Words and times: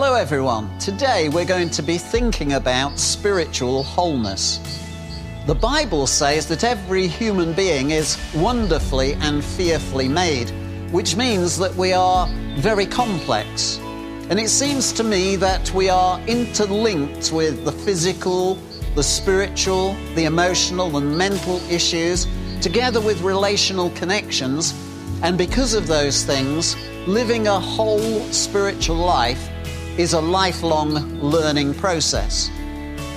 Hello, 0.00 0.14
everyone. 0.14 0.78
Today 0.78 1.28
we're 1.28 1.44
going 1.44 1.70
to 1.70 1.82
be 1.82 1.98
thinking 1.98 2.52
about 2.52 3.00
spiritual 3.00 3.82
wholeness. 3.82 4.60
The 5.48 5.56
Bible 5.56 6.06
says 6.06 6.46
that 6.46 6.62
every 6.62 7.08
human 7.08 7.52
being 7.52 7.90
is 7.90 8.16
wonderfully 8.32 9.14
and 9.14 9.44
fearfully 9.44 10.06
made, 10.06 10.50
which 10.92 11.16
means 11.16 11.58
that 11.58 11.74
we 11.74 11.92
are 11.94 12.28
very 12.58 12.86
complex. 12.86 13.78
And 14.30 14.38
it 14.38 14.50
seems 14.50 14.92
to 14.92 15.02
me 15.02 15.34
that 15.34 15.74
we 15.74 15.88
are 15.88 16.20
interlinked 16.28 17.32
with 17.32 17.64
the 17.64 17.72
physical, 17.72 18.54
the 18.94 19.02
spiritual, 19.02 19.94
the 20.14 20.26
emotional, 20.26 20.96
and 20.96 21.18
mental 21.18 21.56
issues, 21.68 22.28
together 22.60 23.00
with 23.00 23.20
relational 23.22 23.90
connections. 23.96 24.74
And 25.24 25.36
because 25.36 25.74
of 25.74 25.88
those 25.88 26.22
things, 26.22 26.76
living 27.08 27.48
a 27.48 27.58
whole 27.58 28.20
spiritual 28.30 28.94
life 28.94 29.50
is 29.98 30.12
a 30.12 30.20
lifelong 30.20 30.94
learning 31.20 31.74
process. 31.74 32.50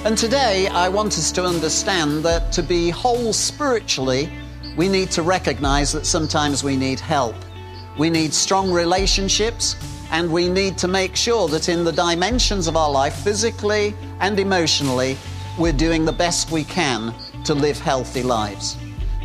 And 0.03 0.17
today, 0.17 0.67
I 0.67 0.89
want 0.89 1.15
us 1.15 1.31
to 1.33 1.45
understand 1.45 2.25
that 2.25 2.51
to 2.53 2.63
be 2.63 2.89
whole 2.89 3.33
spiritually, 3.33 4.31
we 4.75 4.89
need 4.89 5.11
to 5.11 5.21
recognize 5.21 5.91
that 5.91 6.07
sometimes 6.07 6.63
we 6.63 6.75
need 6.75 6.99
help. 6.99 7.35
We 7.99 8.09
need 8.09 8.33
strong 8.33 8.71
relationships, 8.71 9.75
and 10.09 10.31
we 10.31 10.49
need 10.49 10.75
to 10.79 10.87
make 10.87 11.15
sure 11.15 11.47
that 11.49 11.69
in 11.69 11.83
the 11.83 11.91
dimensions 11.91 12.67
of 12.67 12.75
our 12.75 12.89
life, 12.89 13.13
physically 13.13 13.93
and 14.19 14.39
emotionally, 14.39 15.19
we're 15.59 15.73
doing 15.73 16.03
the 16.03 16.11
best 16.11 16.49
we 16.49 16.63
can 16.63 17.13
to 17.43 17.53
live 17.53 17.77
healthy 17.77 18.23
lives. 18.23 18.75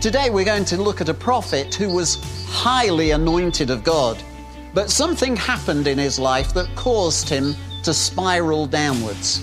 Today, 0.02 0.28
we're 0.28 0.44
going 0.44 0.66
to 0.66 0.76
look 0.76 1.00
at 1.00 1.08
a 1.08 1.14
prophet 1.14 1.74
who 1.74 1.88
was 1.88 2.22
highly 2.50 3.12
anointed 3.12 3.70
of 3.70 3.82
God, 3.82 4.22
but 4.76 4.90
something 4.90 5.34
happened 5.34 5.86
in 5.86 5.96
his 5.96 6.18
life 6.18 6.52
that 6.52 6.68
caused 6.76 7.30
him 7.30 7.54
to 7.82 7.94
spiral 7.94 8.66
downwards. 8.66 9.40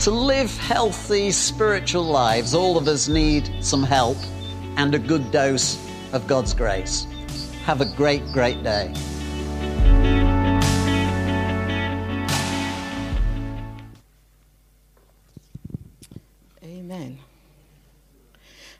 To 0.00 0.10
live 0.10 0.50
healthy 0.58 1.30
spiritual 1.30 2.02
lives, 2.02 2.52
all 2.52 2.76
of 2.76 2.88
us 2.88 3.06
need 3.06 3.48
some 3.60 3.84
help 3.84 4.16
and 4.76 4.92
a 4.92 4.98
good 4.98 5.30
dose 5.30 5.78
of 6.12 6.26
God's 6.26 6.52
grace. 6.52 7.06
Have 7.64 7.80
a 7.80 7.84
great, 7.94 8.26
great 8.32 8.64
day. 8.64 8.92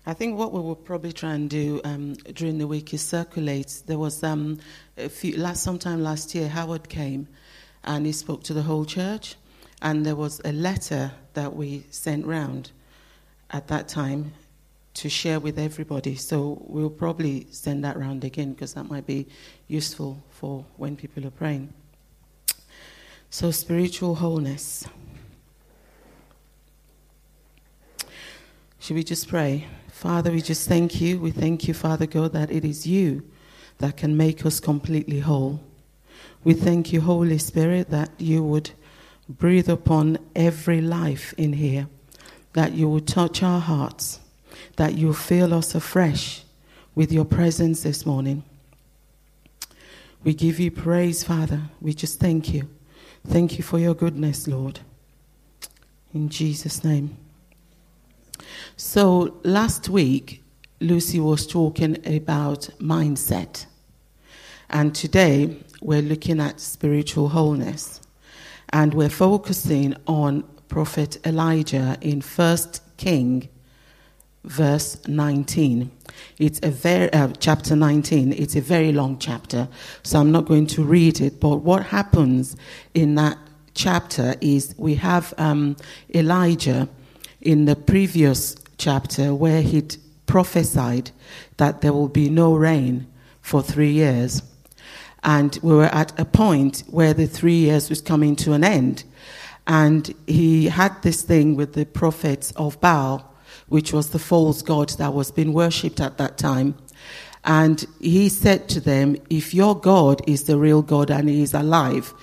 I 0.05 0.15
think 0.15 0.37
what 0.37 0.53
we 0.53 0.61
will 0.61 0.75
probably 0.75 1.13
try 1.13 1.35
and 1.35 1.49
do 1.49 1.81
um, 1.85 2.15
during 2.35 2.59
the 2.59 2.67
week 2.67 2.93
is 2.93 3.03
circulate. 3.03 3.83
There 3.87 3.99
was 3.99 4.25
um, 4.25 4.59
a 4.99 5.09
few 5.09 5.37
last 5.37 5.63
sometime 5.63 6.03
last 6.03 6.35
year. 6.35 6.49
Howard 6.49 6.89
came, 6.89 7.29
and 7.85 8.05
he 8.05 8.11
spoke 8.11 8.43
to 8.45 8.55
the 8.55 8.63
whole 8.63 8.85
church, 8.85 9.37
and 9.81 10.05
there 10.05 10.17
was 10.17 10.41
a 10.45 10.51
letter 10.51 11.13
that 11.35 11.55
we 11.55 11.85
sent 11.91 12.27
round 12.27 12.73
at 13.51 13.69
that 13.69 13.87
time 13.87 14.33
to 14.95 15.09
share 15.09 15.39
with 15.39 15.57
everybody. 15.57 16.17
So 16.17 16.61
we'll 16.67 16.91
probably 16.91 17.47
send 17.53 17.85
that 17.85 17.97
round 17.97 18.25
again 18.25 18.55
because 18.55 18.75
that 18.75 18.85
might 18.85 19.07
be 19.07 19.29
useful 19.69 20.21
for 20.31 20.65
when 20.79 20.97
people 20.97 21.25
are 21.27 21.31
praying. 21.31 21.73
So 23.31 23.53
spiritual 23.53 24.17
wholeness. 24.17 24.85
Should 28.81 28.97
we 28.97 29.05
just 29.05 29.29
pray? 29.29 29.69
Father, 30.03 30.33
we 30.33 30.43
just 30.43 30.69
thank 30.69 31.01
you. 31.01 31.21
We 31.21 31.31
thank 31.31 31.69
you, 31.69 31.75
Father 31.75 32.07
God, 32.07 32.33
that 32.33 32.51
it 32.51 32.65
is 32.65 32.89
you 32.89 33.23
that 33.79 33.97
can 33.97 34.17
make 34.17 34.45
us 34.45 34.59
completely 34.59 35.21
whole. 35.21 35.61
We 36.43 36.55
thank 36.55 36.93
you, 36.93 37.03
Holy 37.03 37.39
Spirit, 37.39 37.91
that 37.91 38.11
you 38.19 38.43
would 38.43 38.73
breathe 39.29 39.69
upon 39.69 40.19
every 40.35 40.81
life 40.81 41.33
in 41.39 41.53
here, 41.53 41.87
that 42.55 42.73
you 42.73 42.89
would 42.89 43.07
touch 43.07 43.45
our 43.45 43.61
hearts, 43.61 44.19
that 44.75 44.95
you 44.95 45.15
fill 45.15 45.55
us 45.55 45.73
afresh 45.73 46.43
with 46.97 47.13
your 47.13 47.25
presence 47.25 47.85
this 47.85 48.05
morning. 48.05 48.43
We 50.25 50.35
give 50.35 50.59
you 50.59 50.73
praise, 50.73 51.23
Father. 51.23 51.61
We 51.81 51.95
just 51.95 52.19
thank 52.19 52.53
you. 52.53 52.69
Thank 53.25 53.57
you 53.57 53.63
for 53.63 53.79
your 53.79 53.95
goodness, 53.95 54.49
Lord. 54.49 54.81
In 56.13 56.29
Jesus' 56.29 56.83
name. 56.83 57.17
So 58.77 59.41
last 59.45 59.89
week, 59.89 60.43
Lucy 60.81 61.21
was 61.21 61.47
talking 61.47 61.97
about 62.07 62.69
mindset. 62.79 63.67
And 64.71 64.95
today, 64.95 65.57
we're 65.81 66.03
looking 66.03 66.41
at 66.41 66.61
spiritual 66.61 67.29
wholeness. 67.29 68.01
And 68.71 68.95
we're 68.95 69.11
focusing 69.11 69.95
on 70.07 70.45
Prophet 70.69 71.19
Elijah 71.27 71.99
in 72.01 72.23
1 72.23 72.59
King, 72.97 73.49
verse 74.45 74.97
19. 75.07 75.91
It's 76.39 76.59
a 76.63 76.71
very, 76.71 77.13
uh, 77.13 77.29
chapter 77.39 77.77
19. 77.77 78.33
It's 78.33 78.57
a 78.57 78.61
very 78.61 78.93
long 78.93 79.19
chapter, 79.19 79.69
so 80.03 80.19
I'm 80.19 80.33
not 80.33 80.47
going 80.47 80.67
to 80.69 80.83
read 80.83 81.21
it. 81.21 81.41
But 81.41 81.59
what 81.59 81.85
happens 81.85 82.57
in 82.95 83.15
that 83.17 83.37
chapter 83.75 84.35
is 84.41 84.75
we 84.79 84.95
have 84.97 85.35
um, 85.39 85.77
Elijah 86.15 86.89
in 87.43 87.67
the 87.67 87.77
previous 87.77 88.55
chapter 88.79 89.35
where 89.35 89.63
he'd 89.63 89.97
prophesied 90.27 91.11
that 91.59 91.81
there 91.81 91.93
will 91.93 92.09
be 92.09 92.31
no 92.31 92.55
rain 92.55 93.07
for 93.41 93.63
three 93.63 93.93
years. 93.93 94.43
And 95.25 95.59
we 95.63 95.75
were 95.75 95.85
at 95.85 96.19
a 96.19 96.25
point 96.25 96.85
where 96.89 97.15
the 97.15 97.27
three 97.27 97.57
years 97.57 97.91
was 97.91 98.01
coming 98.01 98.35
to 98.37 98.53
an 98.53 98.65
end. 98.65 99.05
And 99.67 100.13
he 100.27 100.67
had 100.67 101.03
this 101.03 101.23
thing 101.23 101.55
with 101.55 101.75
the 101.75 101.85
prophets 101.85 102.53
of 102.53 102.81
Baal, 102.81 103.33
which 103.69 103.93
was 103.93 104.11
the 104.11 104.19
false 104.19 104.63
god 104.63 104.91
that 104.91 105.15
was 105.15 105.31
being 105.31 105.53
worshipped 105.53 106.01
at 106.01 106.19
that 106.19 106.39
time. 106.39 106.75
And 107.45 107.85
he 108.01 108.29
said 108.29 108.69
to 108.71 108.81
them, 108.81 109.17
If 109.31 109.53
your 109.53 109.79
God 109.79 110.23
is 110.29 110.45
the 110.45 110.57
real 110.57 110.83
God 110.83 111.11
and 111.11 111.29
he 111.29 111.43
is 111.43 111.55
alive, 111.55 112.15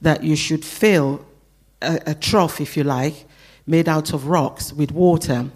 that 0.00 0.22
you 0.22 0.36
should 0.36 0.64
fill 0.64 1.24
a, 1.80 2.00
a 2.06 2.14
trough, 2.14 2.60
if 2.60 2.76
you 2.76 2.84
like, 2.84 3.26
made 3.66 3.88
out 3.88 4.12
of 4.12 4.26
rocks 4.26 4.72
with 4.72 4.92
water 4.92 5.50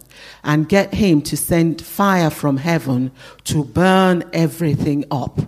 and 0.45 0.69
get 0.69 0.95
him 0.95 1.23
to 1.23 1.37
send 1.37 1.83
fire 1.83 2.31
from 2.31 2.59
heaven 2.59 3.11
to 3.45 3.65
burn 3.65 4.25
everything 4.33 5.05
up. 5.11 5.41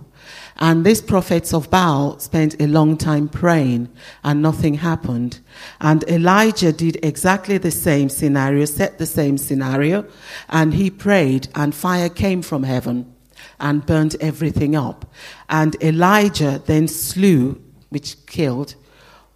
And 0.61 0.85
these 0.85 1.01
prophets 1.01 1.53
of 1.53 1.69
Baal 1.69 2.19
spent 2.19 2.61
a 2.61 2.67
long 2.67 2.97
time 2.97 3.29
praying 3.29 3.89
and 4.25 4.41
nothing 4.41 4.75
happened. 4.75 5.39
And 5.79 6.03
Elijah 6.09 6.73
did 6.73 7.03
exactly 7.03 7.57
the 7.57 7.71
same 7.71 8.09
scenario, 8.09 8.65
set 8.65 8.97
the 8.97 9.05
same 9.05 9.37
scenario, 9.37 10.05
and 10.49 10.73
he 10.73 10.89
prayed 10.89 11.47
and 11.55 11.73
fire 11.73 12.09
came 12.09 12.41
from 12.41 12.63
heaven 12.63 13.13
and 13.57 13.85
burnt 13.85 14.15
everything 14.19 14.75
up. 14.75 15.05
And 15.49 15.81
Elijah 15.81 16.61
then 16.65 16.89
slew, 16.89 17.61
which 17.87 18.25
killed, 18.25 18.75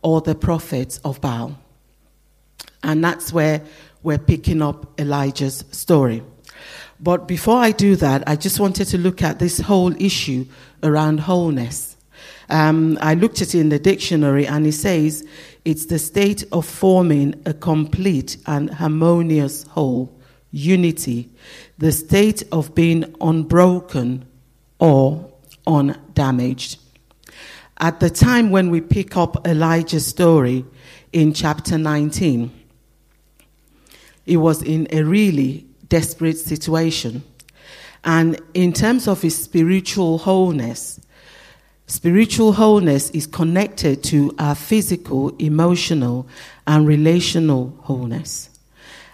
all 0.02 0.20
the 0.20 0.36
prophets 0.36 1.00
of 1.06 1.22
Baal. 1.22 1.58
And 2.84 3.04
that's 3.04 3.32
where 3.34 3.62
we're 4.04 4.20
picking 4.20 4.62
up 4.62 5.00
Elijah's 5.00 5.64
story. 5.72 6.22
But 7.00 7.28
before 7.28 7.58
I 7.58 7.72
do 7.72 7.96
that, 7.98 8.24
I 8.28 8.36
just 8.36 8.60
wanted 8.60 8.86
to 8.86 8.98
look 8.98 9.22
at 9.22 9.40
this 9.40 9.60
whole 9.60 9.94
issue 10.02 10.46
around 10.84 11.22
wholeness. 11.22 11.98
Um, 12.50 12.98
I 13.02 13.14
looked 13.16 13.42
at 13.42 13.56
it 13.56 13.60
in 13.60 13.70
the 13.70 13.80
dictionary 13.80 14.46
and 14.46 14.68
it 14.68 14.74
says 14.74 15.28
it's 15.66 15.86
the 15.88 16.00
state 16.00 16.44
of 16.52 16.66
forming 16.66 17.42
a 17.46 17.54
complete 17.54 18.38
and 18.46 18.70
harmonious 18.70 19.64
whole, 19.64 20.18
unity, 20.52 21.30
the 21.78 21.92
state 21.92 22.44
of 22.52 22.76
being 22.76 23.16
unbroken 23.20 24.26
or 24.80 25.32
undamaged. 25.66 26.80
At 27.80 28.00
the 28.00 28.10
time 28.10 28.52
when 28.52 28.70
we 28.70 28.82
pick 28.82 29.18
up 29.18 29.48
Elijah's 29.48 30.06
story 30.06 30.66
in 31.12 31.34
chapter 31.34 31.78
19, 31.78 32.52
he 34.26 34.38
was 34.38 34.62
in 34.62 34.88
a 34.92 35.04
really 35.04 35.66
desperate 35.90 36.38
situation. 36.38 37.24
And 38.04 38.40
in 38.54 38.74
terms 38.74 39.08
of 39.08 39.22
his 39.22 39.42
spiritual 39.42 40.18
wholeness, 40.18 41.00
spiritual 41.88 42.54
wholeness 42.54 43.10
is 43.12 43.28
connected 43.28 44.04
to 44.06 44.34
our 44.40 44.56
physical, 44.56 45.36
emotional, 45.38 46.28
and 46.68 46.88
relational 46.88 47.78
wholeness. 47.82 48.50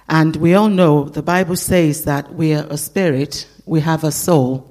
And 0.07 0.35
we 0.37 0.55
all 0.55 0.69
know 0.69 1.03
the 1.03 1.21
Bible 1.21 1.55
says 1.55 2.03
that 2.05 2.33
we 2.33 2.53
are 2.55 2.65
a 2.69 2.77
spirit, 2.77 3.47
we 3.65 3.81
have 3.81 4.03
a 4.03 4.11
soul, 4.11 4.67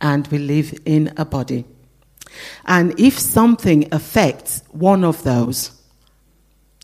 and 0.00 0.26
we 0.28 0.38
live 0.38 0.74
in 0.84 1.12
a 1.16 1.24
body. 1.24 1.64
And 2.64 2.98
if 2.98 3.18
something 3.18 3.88
affects 3.92 4.62
one 4.72 5.04
of 5.04 5.22
those, 5.22 5.70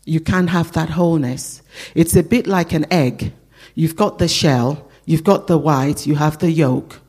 you 0.05 0.19
can't 0.19 0.49
have 0.49 0.71
that 0.73 0.89
wholeness. 0.89 1.61
It's 1.95 2.15
a 2.15 2.23
bit 2.23 2.47
like 2.47 2.73
an 2.73 2.85
egg. 2.91 3.33
You've 3.75 3.95
got 3.95 4.17
the 4.17 4.27
shell, 4.27 4.91
You've 5.05 5.23
got 5.23 5.47
the 5.47 5.57
white, 5.57 6.05
you 6.05 6.15
have 6.15 6.39
the 6.39 6.51
yolk. 6.51 7.01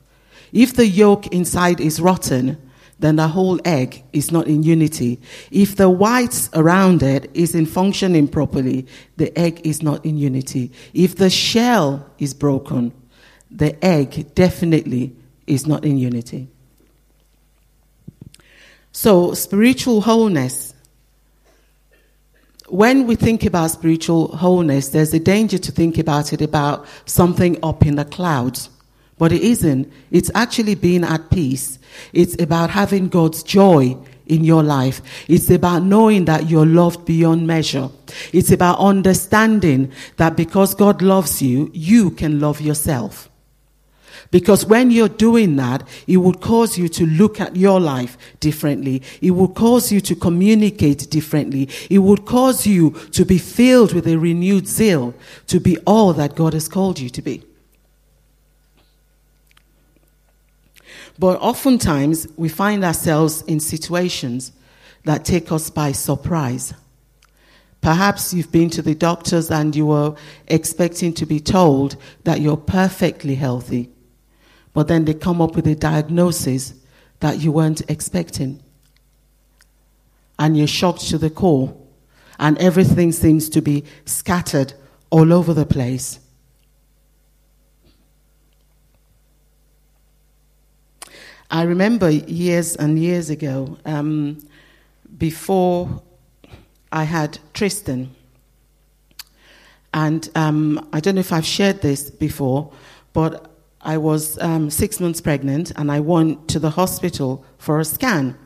If 0.53 0.75
the 0.75 0.87
yolk 0.87 1.29
inside 1.29 1.81
is 1.81 2.01
rotten, 2.01 2.59
then 2.99 3.17
the 3.17 3.29
whole 3.29 3.61
egg 3.65 4.03
is 4.13 4.31
not 4.31 4.47
in 4.47 4.63
unity. 4.63 5.21
If 5.51 5.77
the 5.77 5.91
whites 5.91 6.49
around 6.55 7.03
it 7.03 7.31
isn't 7.35 7.67
functioning 7.67 8.29
properly, 8.29 8.87
the 9.17 9.37
egg 9.39 9.61
is 9.65 9.83
not 9.83 10.05
in 10.05 10.17
unity. 10.17 10.73
If 10.95 11.17
the 11.17 11.31
shell 11.31 12.09
is 12.19 12.33
broken, 12.33 12.93
the 13.51 13.83
egg 13.85 14.35
definitely 14.35 15.15
is 15.47 15.67
not 15.67 15.85
in 15.85 15.99
unity. 15.99 16.49
So, 18.93 19.33
spiritual 19.35 20.03
wholeness. 20.03 20.72
When 22.73 23.07
we 23.07 23.17
think 23.17 23.45
about 23.45 23.71
spiritual 23.71 24.35
wholeness, 24.35 24.89
there's 24.89 25.13
a 25.13 25.21
danger 25.21 25.59
to 25.59 25.71
think 25.71 25.99
about 25.99 26.33
it 26.33 26.41
about 26.41 26.87
something 27.05 27.59
up 27.63 27.85
in 27.85 27.97
the 27.97 28.05
clouds. 28.07 28.71
But 29.19 29.31
it 29.31 29.43
isn't. 29.43 29.93
It's 30.11 30.31
actually 30.35 30.77
being 30.77 31.05
at 31.05 31.29
peace. 31.29 31.79
It's 32.15 32.35
about 32.41 32.71
having 32.71 33.11
God's 33.11 33.43
joy 33.43 33.99
in 34.25 34.43
your 34.43 34.63
life. 34.63 35.03
It's 35.29 35.51
about 35.51 35.83
knowing 35.83 36.25
that 36.25 36.49
you're 36.49 36.65
loved 36.65 37.05
beyond 37.05 37.47
measure. 37.47 37.91
It's 38.33 38.51
about 38.51 38.79
understanding 38.79 39.93
that 40.17 40.35
because 40.35 40.75
God 40.75 41.03
loves 41.03 41.43
you, 41.43 41.71
you 41.75 42.11
can 42.11 42.41
love 42.41 42.63
yourself. 42.63 43.29
Because 44.33 44.65
when 44.65 44.91
you're 44.91 45.11
doing 45.11 45.57
that, 45.57 45.87
it 46.07 46.17
would 46.17 46.41
cause 46.41 46.79
you 46.79 46.89
to 46.89 47.05
look 47.05 47.39
at 47.39 47.55
your 47.55 47.79
life 47.79 48.17
differently. 48.41 49.03
It 49.21 49.33
would 49.33 49.55
cause 49.55 49.93
you 49.93 50.01
to 50.01 50.17
communicate 50.17 51.11
differently. 51.11 51.69
It 51.91 51.99
would 51.99 52.25
cause 52.25 52.67
you 52.67 52.93
to 53.13 53.27
be 53.27 53.37
filled 53.37 53.93
with 53.93 54.07
a 54.07 54.17
renewed 54.17 54.67
zeal 54.67 55.15
to 55.49 55.61
be 55.61 55.77
all 55.87 56.15
that 56.15 56.35
God 56.35 56.55
has 56.55 56.67
called 56.67 56.99
you 56.99 57.11
to 57.11 57.21
be. 57.21 57.45
But 61.19 61.39
oftentimes, 61.43 62.27
we 62.39 62.49
find 62.49 62.87
ourselves 62.87 63.43
in 63.43 63.61
situations 63.61 64.53
that 65.05 65.27
take 65.27 65.53
us 65.53 65.69
by 65.69 65.93
surprise. 65.93 66.73
Perhaps 67.83 68.33
you've 68.33 68.51
been 68.51 68.71
to 68.71 68.81
the 68.81 68.95
doctors 68.95 69.51
and 69.51 69.77
you 69.77 69.87
were 69.87 70.15
expecting 70.49 71.13
to 71.15 71.27
be 71.27 71.39
told 71.39 71.97
that 72.25 72.41
you're 72.41 72.57
perfectly 72.57 73.35
healthy 73.35 73.91
but 74.75 74.89
then 74.89 75.05
they 75.05 75.15
come 75.15 75.41
up 75.41 75.55
with 75.55 75.67
a 75.67 75.75
diagnosis 75.75 76.75
that 77.21 77.39
you 77.41 77.53
weren't 77.53 77.83
expecting. 77.91 78.63
And 80.39 80.57
you're 80.57 80.67
shocked 80.67 81.09
to 81.11 81.19
the 81.19 81.31
core, 81.31 81.77
and 82.39 82.59
everything 82.59 83.13
seems 83.13 83.49
to 83.51 83.63
be 83.63 83.85
scattered 84.05 84.75
all 85.11 85.33
over 85.33 85.55
the 85.55 85.67
place. 85.67 86.19
I 91.51 91.65
remember 91.65 92.09
years 92.09 92.77
and 92.77 92.99
years 92.99 93.29
ago, 93.29 93.77
um, 93.85 94.39
before 95.19 96.03
I 96.91 97.05
had 97.05 97.39
Tristan, 97.53 98.15
and 99.93 100.31
um, 100.35 100.89
I 100.95 101.01
don't 101.01 101.17
know 101.17 101.21
if 101.21 101.31
I've 101.31 101.45
shared 101.45 101.83
this 101.83 102.09
before, 102.09 102.73
but 103.13 103.52
I 103.83 103.99
was 103.99 104.39
um, 104.41 104.71
six 104.71 105.01
months 105.01 105.21
pregnant 105.21 105.73
and 105.77 105.91
I 105.91 106.01
went 106.01 106.49
to 106.49 106.59
the 106.59 106.71
hospital 106.71 107.45
for 107.59 107.81
a 107.81 107.85
scan. 107.85 108.39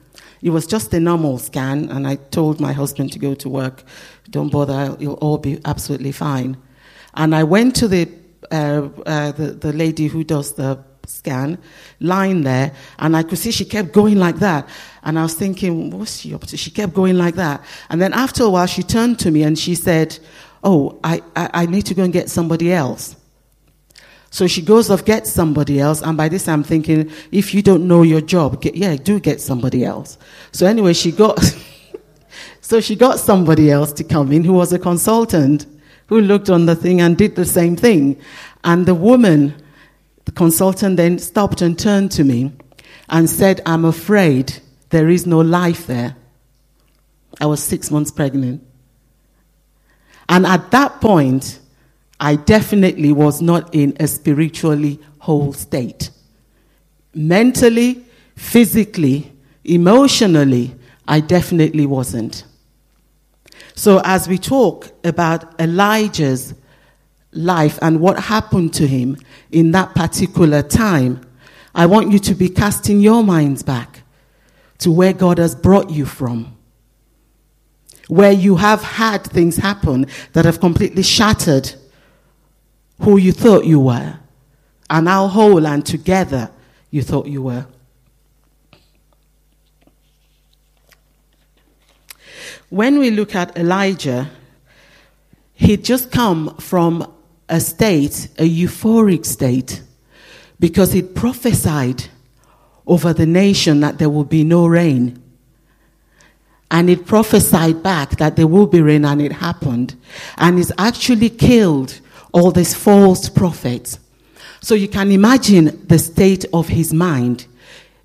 It 0.42 0.50
was 0.50 0.66
just 0.66 0.92
a 0.94 1.00
normal 1.00 1.38
scan, 1.38 1.88
and 1.90 2.06
I 2.06 2.16
told 2.16 2.60
my 2.60 2.72
husband 2.72 3.12
to 3.12 3.18
go 3.18 3.34
to 3.34 3.48
work. 3.48 3.82
Don't 4.30 4.50
bother, 4.50 4.96
you'll 5.00 5.14
all 5.14 5.38
be 5.38 5.60
absolutely 5.64 6.12
fine. 6.12 6.56
And 7.14 7.34
I 7.34 7.42
went 7.42 7.74
to 7.76 7.88
the, 7.88 8.08
uh, 8.50 8.88
uh, 9.06 9.32
the, 9.32 9.52
the 9.52 9.72
lady 9.72 10.08
who 10.08 10.24
does 10.24 10.52
the 10.54 10.78
scan, 11.06 11.58
lying 12.00 12.42
there, 12.42 12.72
and 12.98 13.16
I 13.16 13.22
could 13.22 13.38
see 13.38 13.50
she 13.50 13.64
kept 13.64 13.92
going 13.92 14.18
like 14.18 14.36
that. 14.36 14.68
And 15.02 15.18
I 15.18 15.22
was 15.22 15.34
thinking, 15.34 15.90
what's 15.90 16.18
she 16.18 16.34
up 16.34 16.46
to? 16.46 16.56
She 16.56 16.70
kept 16.70 16.92
going 16.92 17.16
like 17.16 17.36
that. 17.36 17.64
And 17.88 18.00
then 18.00 18.12
after 18.12 18.44
a 18.44 18.50
while, 18.50 18.66
she 18.66 18.82
turned 18.82 19.18
to 19.20 19.30
me 19.30 19.42
and 19.42 19.58
she 19.58 19.74
said, 19.74 20.18
Oh, 20.62 20.98
I, 21.04 21.22
I, 21.36 21.50
I 21.52 21.66
need 21.66 21.86
to 21.86 21.94
go 21.94 22.02
and 22.02 22.12
get 22.12 22.28
somebody 22.28 22.72
else. 22.72 23.14
So 24.36 24.46
she 24.46 24.60
goes 24.60 24.90
off, 24.90 25.02
gets 25.02 25.32
somebody 25.32 25.80
else, 25.80 26.02
and 26.02 26.14
by 26.14 26.28
this 26.28 26.46
I'm 26.46 26.62
thinking, 26.62 27.10
if 27.32 27.54
you 27.54 27.62
don't 27.62 27.88
know 27.88 28.02
your 28.02 28.20
job, 28.20 28.60
get, 28.60 28.74
yeah, 28.74 28.94
do 28.94 29.18
get 29.18 29.40
somebody 29.40 29.82
else. 29.82 30.18
So 30.52 30.66
anyway, 30.66 30.92
she 30.92 31.10
got, 31.10 31.42
so 32.60 32.82
she 32.82 32.96
got 32.96 33.18
somebody 33.18 33.70
else 33.70 33.94
to 33.94 34.04
come 34.04 34.32
in 34.32 34.44
who 34.44 34.52
was 34.52 34.74
a 34.74 34.78
consultant 34.78 35.64
who 36.08 36.20
looked 36.20 36.50
on 36.50 36.66
the 36.66 36.76
thing 36.76 37.00
and 37.00 37.16
did 37.16 37.34
the 37.34 37.46
same 37.46 37.76
thing. 37.76 38.20
And 38.62 38.84
the 38.84 38.94
woman, 38.94 39.54
the 40.26 40.32
consultant 40.32 40.98
then 40.98 41.18
stopped 41.18 41.62
and 41.62 41.78
turned 41.78 42.12
to 42.12 42.22
me 42.22 42.52
and 43.08 43.30
said, 43.30 43.62
I'm 43.64 43.86
afraid 43.86 44.58
there 44.90 45.08
is 45.08 45.26
no 45.26 45.40
life 45.40 45.86
there. 45.86 46.14
I 47.40 47.46
was 47.46 47.62
six 47.62 47.90
months 47.90 48.10
pregnant. 48.10 48.62
And 50.28 50.44
at 50.44 50.72
that 50.72 51.00
point, 51.00 51.58
I 52.18 52.36
definitely 52.36 53.12
was 53.12 53.42
not 53.42 53.74
in 53.74 53.96
a 54.00 54.06
spiritually 54.06 54.98
whole 55.18 55.52
state. 55.52 56.10
Mentally, 57.14 58.04
physically, 58.36 59.32
emotionally, 59.64 60.74
I 61.06 61.20
definitely 61.20 61.86
wasn't. 61.86 62.44
So, 63.74 64.00
as 64.04 64.28
we 64.28 64.38
talk 64.38 64.90
about 65.04 65.60
Elijah's 65.60 66.54
life 67.32 67.78
and 67.82 68.00
what 68.00 68.18
happened 68.18 68.72
to 68.74 68.86
him 68.86 69.18
in 69.50 69.72
that 69.72 69.94
particular 69.94 70.62
time, 70.62 71.20
I 71.74 71.86
want 71.86 72.10
you 72.10 72.18
to 72.20 72.34
be 72.34 72.48
casting 72.48 73.00
your 73.00 73.22
minds 73.22 73.62
back 73.62 74.02
to 74.78 74.90
where 74.90 75.12
God 75.12 75.38
has 75.38 75.54
brought 75.54 75.90
you 75.90 76.06
from. 76.06 76.56
Where 78.08 78.32
you 78.32 78.56
have 78.56 78.82
had 78.82 79.24
things 79.24 79.56
happen 79.56 80.06
that 80.32 80.44
have 80.44 80.60
completely 80.60 81.02
shattered 81.02 81.74
who 83.00 83.16
you 83.18 83.32
thought 83.32 83.64
you 83.64 83.80
were, 83.80 84.18
and 84.88 85.08
how 85.08 85.26
whole 85.26 85.66
and 85.66 85.84
together 85.84 86.50
you 86.90 87.02
thought 87.02 87.26
you 87.26 87.42
were. 87.42 87.66
When 92.68 92.98
we 92.98 93.10
look 93.10 93.34
at 93.34 93.56
Elijah, 93.56 94.30
he'd 95.54 95.84
just 95.84 96.10
come 96.10 96.56
from 96.56 97.12
a 97.48 97.60
state, 97.60 98.28
a 98.38 98.48
euphoric 98.48 99.24
state, 99.24 99.82
because 100.58 100.92
he'd 100.92 101.14
prophesied 101.14 102.04
over 102.86 103.12
the 103.12 103.26
nation 103.26 103.80
that 103.80 103.98
there 103.98 104.10
will 104.10 104.24
be 104.24 104.42
no 104.42 104.66
rain. 104.66 105.22
And 106.70 106.90
it 106.90 107.06
prophesied 107.06 107.82
back 107.82 108.16
that 108.16 108.34
there 108.34 108.48
will 108.48 108.66
be 108.66 108.80
rain, 108.80 109.04
and 109.04 109.22
it 109.22 109.32
happened. 109.32 109.94
And 110.36 110.58
he's 110.58 110.72
actually 110.76 111.30
killed 111.30 112.00
all 112.36 112.50
these 112.50 112.74
false 112.74 113.30
prophets. 113.30 113.98
So 114.60 114.74
you 114.74 114.88
can 114.88 115.10
imagine 115.10 115.86
the 115.86 115.98
state 115.98 116.44
of 116.52 116.68
his 116.68 116.92
mind. 116.92 117.46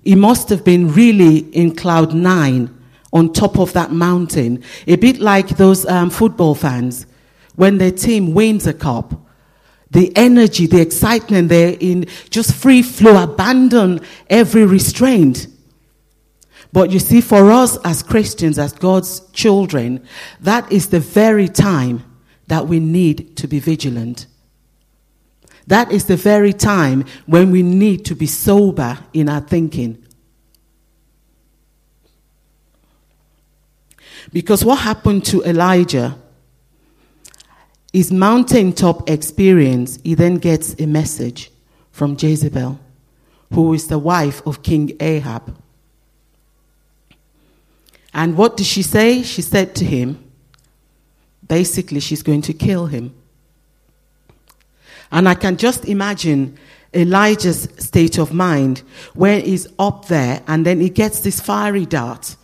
He 0.04 0.14
must 0.14 0.48
have 0.48 0.64
been 0.64 0.90
really 0.90 1.40
in 1.54 1.76
cloud 1.76 2.14
nine 2.14 2.74
on 3.12 3.34
top 3.34 3.58
of 3.58 3.74
that 3.74 3.92
mountain, 3.92 4.64
a 4.86 4.96
bit 4.96 5.18
like 5.18 5.48
those 5.48 5.84
um, 5.84 6.08
football 6.08 6.54
fans 6.54 7.04
when 7.56 7.76
their 7.76 7.90
team 7.90 8.32
wins 8.32 8.66
a 8.66 8.72
cup. 8.72 9.12
The 9.90 10.10
energy, 10.16 10.66
the 10.66 10.80
excitement, 10.80 11.50
they're 11.50 11.76
in 11.78 12.06
just 12.30 12.54
free 12.54 12.80
flow, 12.80 13.22
abandon 13.22 14.00
every 14.30 14.64
restraint. 14.64 15.46
But 16.72 16.90
you 16.90 17.00
see, 17.00 17.20
for 17.20 17.52
us 17.52 17.76
as 17.84 18.02
Christians, 18.02 18.58
as 18.58 18.72
God's 18.72 19.20
children, 19.32 20.02
that 20.40 20.72
is 20.72 20.88
the 20.88 21.00
very 21.00 21.48
time 21.48 22.02
that 22.52 22.68
we 22.68 22.78
need 22.78 23.34
to 23.34 23.48
be 23.48 23.58
vigilant. 23.58 24.26
That 25.68 25.90
is 25.90 26.04
the 26.04 26.16
very 26.16 26.52
time 26.52 27.06
when 27.24 27.50
we 27.50 27.62
need 27.62 28.04
to 28.04 28.14
be 28.14 28.26
sober 28.26 28.98
in 29.14 29.30
our 29.30 29.40
thinking. 29.40 29.96
Because 34.34 34.66
what 34.66 34.80
happened 34.80 35.24
to 35.32 35.42
Elijah 35.44 36.18
is 37.94 38.12
mountaintop 38.12 39.08
experience. 39.08 39.98
He 40.04 40.14
then 40.14 40.34
gets 40.34 40.78
a 40.78 40.86
message 40.86 41.50
from 41.90 42.18
Jezebel, 42.20 42.78
who 43.54 43.72
is 43.72 43.86
the 43.86 43.98
wife 43.98 44.46
of 44.46 44.62
King 44.62 44.94
Ahab. 45.00 45.56
And 48.12 48.36
what 48.36 48.58
did 48.58 48.66
she 48.66 48.82
say? 48.82 49.22
She 49.22 49.40
said 49.40 49.74
to 49.76 49.86
him, 49.86 50.22
basically, 51.52 52.00
she's 52.00 52.22
going 52.22 52.40
to 52.40 52.54
kill 52.54 52.86
him. 52.86 53.14
And 55.10 55.28
I 55.28 55.34
can 55.34 55.58
just 55.58 55.84
imagine 55.84 56.56
Elijah's 56.94 57.68
state 57.76 58.16
of 58.16 58.32
mind 58.32 58.82
where 59.12 59.38
he's 59.38 59.66
up 59.78 60.06
there 60.06 60.42
and 60.46 60.64
then 60.64 60.80
he 60.80 60.88
gets 60.88 61.20
this 61.20 61.40
fiery 61.40 61.84
dart 61.84 62.36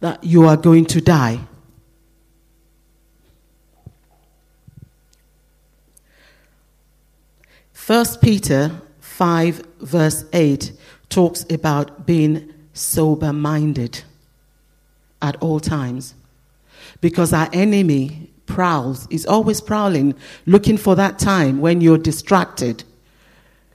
that 0.00 0.24
you 0.24 0.48
are 0.48 0.56
going 0.56 0.84
to 0.86 1.00
die. 1.00 1.38
First 7.72 8.20
Peter 8.20 8.82
5 8.98 9.64
verse 9.78 10.24
8 10.32 10.72
talks 11.08 11.46
about 11.48 12.04
being 12.04 12.52
sober 12.72 13.32
minded 13.32 14.02
at 15.22 15.36
all 15.36 15.60
times. 15.60 16.16
Because 17.00 17.32
our 17.32 17.48
enemy 17.52 18.30
prowls, 18.46 19.06
is 19.10 19.26
always 19.26 19.60
prowling, 19.60 20.14
looking 20.46 20.76
for 20.76 20.94
that 20.96 21.18
time 21.18 21.60
when 21.60 21.80
you're 21.80 21.98
distracted, 21.98 22.84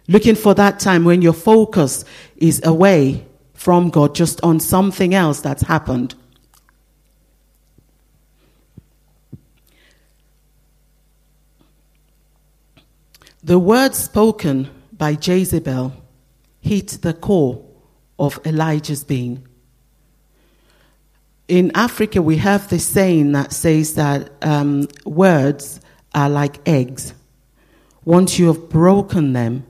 looking 0.07 0.35
for 0.35 0.53
that 0.55 0.79
time 0.79 1.03
when 1.03 1.21
your 1.21 1.33
focus 1.33 2.05
is 2.37 2.61
away 2.63 3.25
from 3.53 3.89
God, 3.89 4.15
just 4.15 4.41
on 4.41 4.59
something 4.59 5.13
else 5.13 5.41
that's 5.41 5.63
happened. 5.63 6.15
The 13.43 13.59
words 13.59 13.97
spoken 13.97 14.69
by 14.93 15.17
Jezebel 15.19 15.93
hit 16.61 16.99
the 17.01 17.13
core 17.13 17.65
of 18.19 18.39
Elijah's 18.45 19.03
being. 19.03 19.47
In 21.51 21.69
Africa, 21.75 22.21
we 22.21 22.37
have 22.37 22.69
this 22.69 22.87
saying 22.87 23.33
that 23.33 23.51
says 23.51 23.95
that 23.95 24.31
um, 24.41 24.87
words 25.03 25.81
are 26.15 26.29
like 26.29 26.65
eggs. 26.65 27.13
Once 28.05 28.39
you 28.39 28.47
have 28.47 28.69
broken 28.69 29.33
them, 29.33 29.65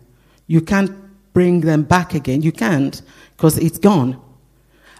you 0.45 0.61
can't 0.61 0.91
bring 1.33 1.61
them 1.61 1.81
back 1.81 2.13
again. 2.13 2.43
You 2.43 2.51
can't 2.51 3.01
because 3.35 3.57
it's 3.57 3.79
gone. 3.79 4.21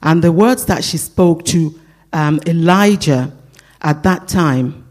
And 0.02 0.24
the 0.24 0.32
words 0.32 0.66
that 0.66 0.84
she 0.84 0.98
spoke 0.98 1.46
to 1.54 1.80
um, 2.14 2.40
Elijah 2.48 3.32
at 3.84 4.02
that 4.02 4.28
time 4.28 4.88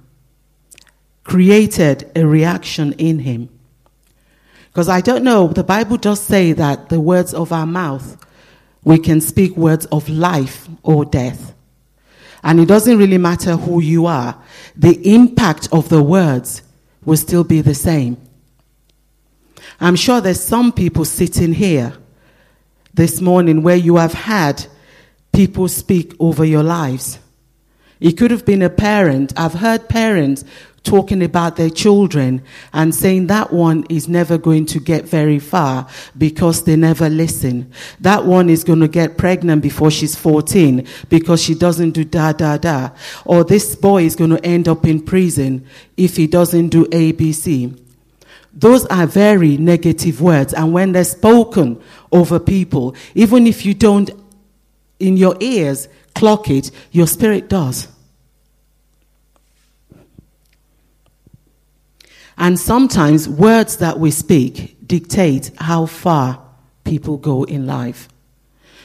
created 1.25 2.09
a 2.15 2.25
reaction 2.25 2.93
in 2.99 3.19
him. 3.19 3.49
Because 4.69 4.89
I 4.89 5.01
don't 5.01 5.25
know, 5.25 5.49
the 5.49 5.65
Bible 5.65 5.97
does 5.97 6.21
say 6.21 6.53
that 6.53 6.89
the 6.89 7.01
words 7.01 7.35
of 7.35 7.53
our 7.53 7.67
mouth, 7.67 8.25
we 8.85 8.97
can 8.97 9.21
speak 9.21 9.57
words 9.57 9.87
of 9.87 10.09
life 10.09 10.69
or 10.85 11.05
death. 11.05 11.53
And 12.43 12.61
it 12.61 12.67
doesn't 12.67 12.99
really 12.99 13.19
matter 13.19 13.57
who 13.57 13.81
you 13.81 14.07
are, 14.07 14.41
the 14.77 15.15
impact 15.15 15.69
of 15.73 15.89
the 15.89 16.03
words 16.03 16.63
will 17.05 17.17
still 17.17 17.45
be 17.45 17.61
the 17.61 17.75
same. 17.75 18.17
I'm 19.81 19.97
sure 19.97 20.21
there's 20.21 20.43
some 20.43 20.73
people 20.73 21.05
sitting 21.05 21.53
here 21.53 21.95
this 22.93 23.21
morning 23.21 23.63
where 23.63 23.77
you 23.77 23.97
have 23.97 24.13
had 24.13 24.67
people 25.33 25.69
speak 25.69 26.15
over 26.19 26.45
your 26.45 26.63
lives. 26.63 27.19
It 28.01 28.13
could 28.13 28.31
have 28.31 28.47
been 28.47 28.63
a 28.63 28.71
parent. 28.71 29.33
I've 29.39 29.55
heard 29.55 29.89
parents 29.89 30.45
talking 30.83 31.23
about 31.23 31.57
their 31.57 31.71
children 31.71 32.43
and 32.73 32.95
saying 32.95 33.27
that 33.27 33.53
one 33.53 33.85
is 33.89 34.09
never 34.09 34.39
going 34.39 34.67
to 34.67 34.81
get 34.81 35.05
very 35.05 35.39
far 35.39 35.87
because 36.17 36.65
they 36.65 36.77
never 36.77 37.09
listen. 37.09 37.71
That 38.01 38.25
one 38.25 38.49
is 38.49 38.65
going 38.65 38.81
to 38.81 38.89
get 38.89 39.19
pregnant 39.19 39.63
before 39.63 39.91
she's 39.91 40.17
14 40.17 40.87
because 41.09 41.43
she 41.43 41.55
doesn't 41.55 41.91
do 41.91 42.05
da 42.05 42.33
da 42.33 42.57
da. 42.57 42.91
Or 43.25 43.45
this 43.45 43.77
boy 43.77 44.05
is 44.05 44.17
going 44.17 44.31
to 44.31 44.45
end 44.45 44.69
up 44.69 44.87
in 44.87 45.03
prison 45.03 45.67
if 45.97 46.17
he 46.17 46.27
doesn't 46.27 46.69
do 46.69 46.87
ABC. 46.87 47.79
Those 48.53 48.87
are 48.87 49.07
very 49.07 49.57
negative 49.57 50.21
words. 50.21 50.55
And 50.55 50.73
when 50.73 50.93
they're 50.93 51.05
spoken 51.05 51.81
over 52.11 52.41
people, 52.41 52.97
even 53.15 53.47
if 53.47 53.65
you 53.65 53.75
don't 53.75 54.11
in 54.99 55.17
your 55.17 55.37
ears 55.41 55.89
clock 56.15 56.51
it, 56.51 56.71
your 56.91 57.07
spirit 57.07 57.49
does. 57.49 57.89
And 62.41 62.59
sometimes 62.59 63.29
words 63.29 63.77
that 63.77 64.01
we 64.01 64.11
speak 64.11 64.89
dictate 64.89 65.51
how 65.59 65.85
far 65.85 66.43
people 66.85 67.19
go 67.19 67.45
in 67.45 67.67
life. 67.67 68.09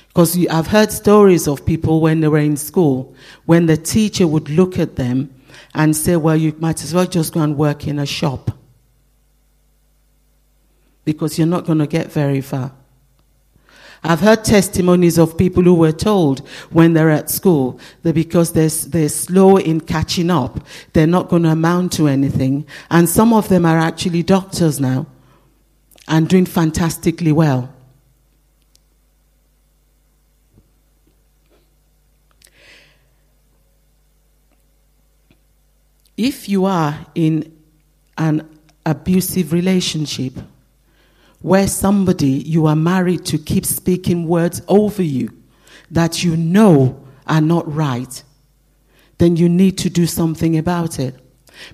Because 0.09 0.45
I've 0.47 0.67
heard 0.67 0.91
stories 0.91 1.47
of 1.47 1.65
people 1.65 2.01
when 2.01 2.19
they 2.19 2.27
were 2.27 2.37
in 2.37 2.57
school, 2.57 3.15
when 3.45 3.65
the 3.65 3.77
teacher 3.77 4.27
would 4.27 4.49
look 4.49 4.77
at 4.77 4.97
them 4.97 5.33
and 5.73 5.95
say, 5.95 6.17
Well, 6.17 6.35
you 6.35 6.53
might 6.59 6.83
as 6.83 6.93
well 6.93 7.05
just 7.05 7.33
go 7.33 7.39
and 7.41 7.57
work 7.57 7.87
in 7.87 7.97
a 7.97 8.05
shop. 8.05 8.51
Because 11.05 11.37
you're 11.37 11.47
not 11.47 11.65
going 11.65 11.79
to 11.79 11.87
get 11.87 12.11
very 12.11 12.41
far. 12.41 12.73
I've 14.07 14.19
heard 14.19 14.43
testimonies 14.43 15.17
of 15.17 15.35
people 15.35 15.63
who 15.63 15.73
were 15.73 15.91
told 15.91 16.47
when 16.69 16.93
they're 16.93 17.09
at 17.09 17.31
school 17.31 17.79
that 18.03 18.13
because 18.13 18.53
they're, 18.53 18.69
they're 18.69 19.09
slow 19.09 19.57
in 19.57 19.81
catching 19.81 20.29
up, 20.29 20.63
they're 20.93 21.07
not 21.07 21.27
going 21.27 21.41
to 21.41 21.49
amount 21.49 21.93
to 21.93 22.07
anything. 22.07 22.67
And 22.91 23.09
some 23.09 23.33
of 23.33 23.49
them 23.49 23.65
are 23.65 23.79
actually 23.79 24.21
doctors 24.21 24.79
now 24.79 25.07
and 26.07 26.29
doing 26.29 26.45
fantastically 26.45 27.31
well. 27.31 27.73
If 36.15 36.47
you 36.47 36.65
are 36.65 37.07
in 37.15 37.57
an 38.19 38.47
abusive 38.85 39.51
relationship, 39.51 40.33
where 41.41 41.67
somebody 41.67 42.27
you 42.27 42.65
are 42.65 42.75
married 42.75 43.25
to 43.25 43.37
keeps 43.37 43.69
speaking 43.69 44.27
words 44.27 44.61
over 44.67 45.03
you 45.03 45.31
that 45.91 46.23
you 46.23 46.35
know 46.35 47.05
are 47.27 47.41
not 47.41 47.71
right, 47.71 48.23
then 49.17 49.35
you 49.35 49.47
need 49.49 49.77
to 49.79 49.89
do 49.89 50.05
something 50.05 50.57
about 50.57 50.99
it. 50.99 51.15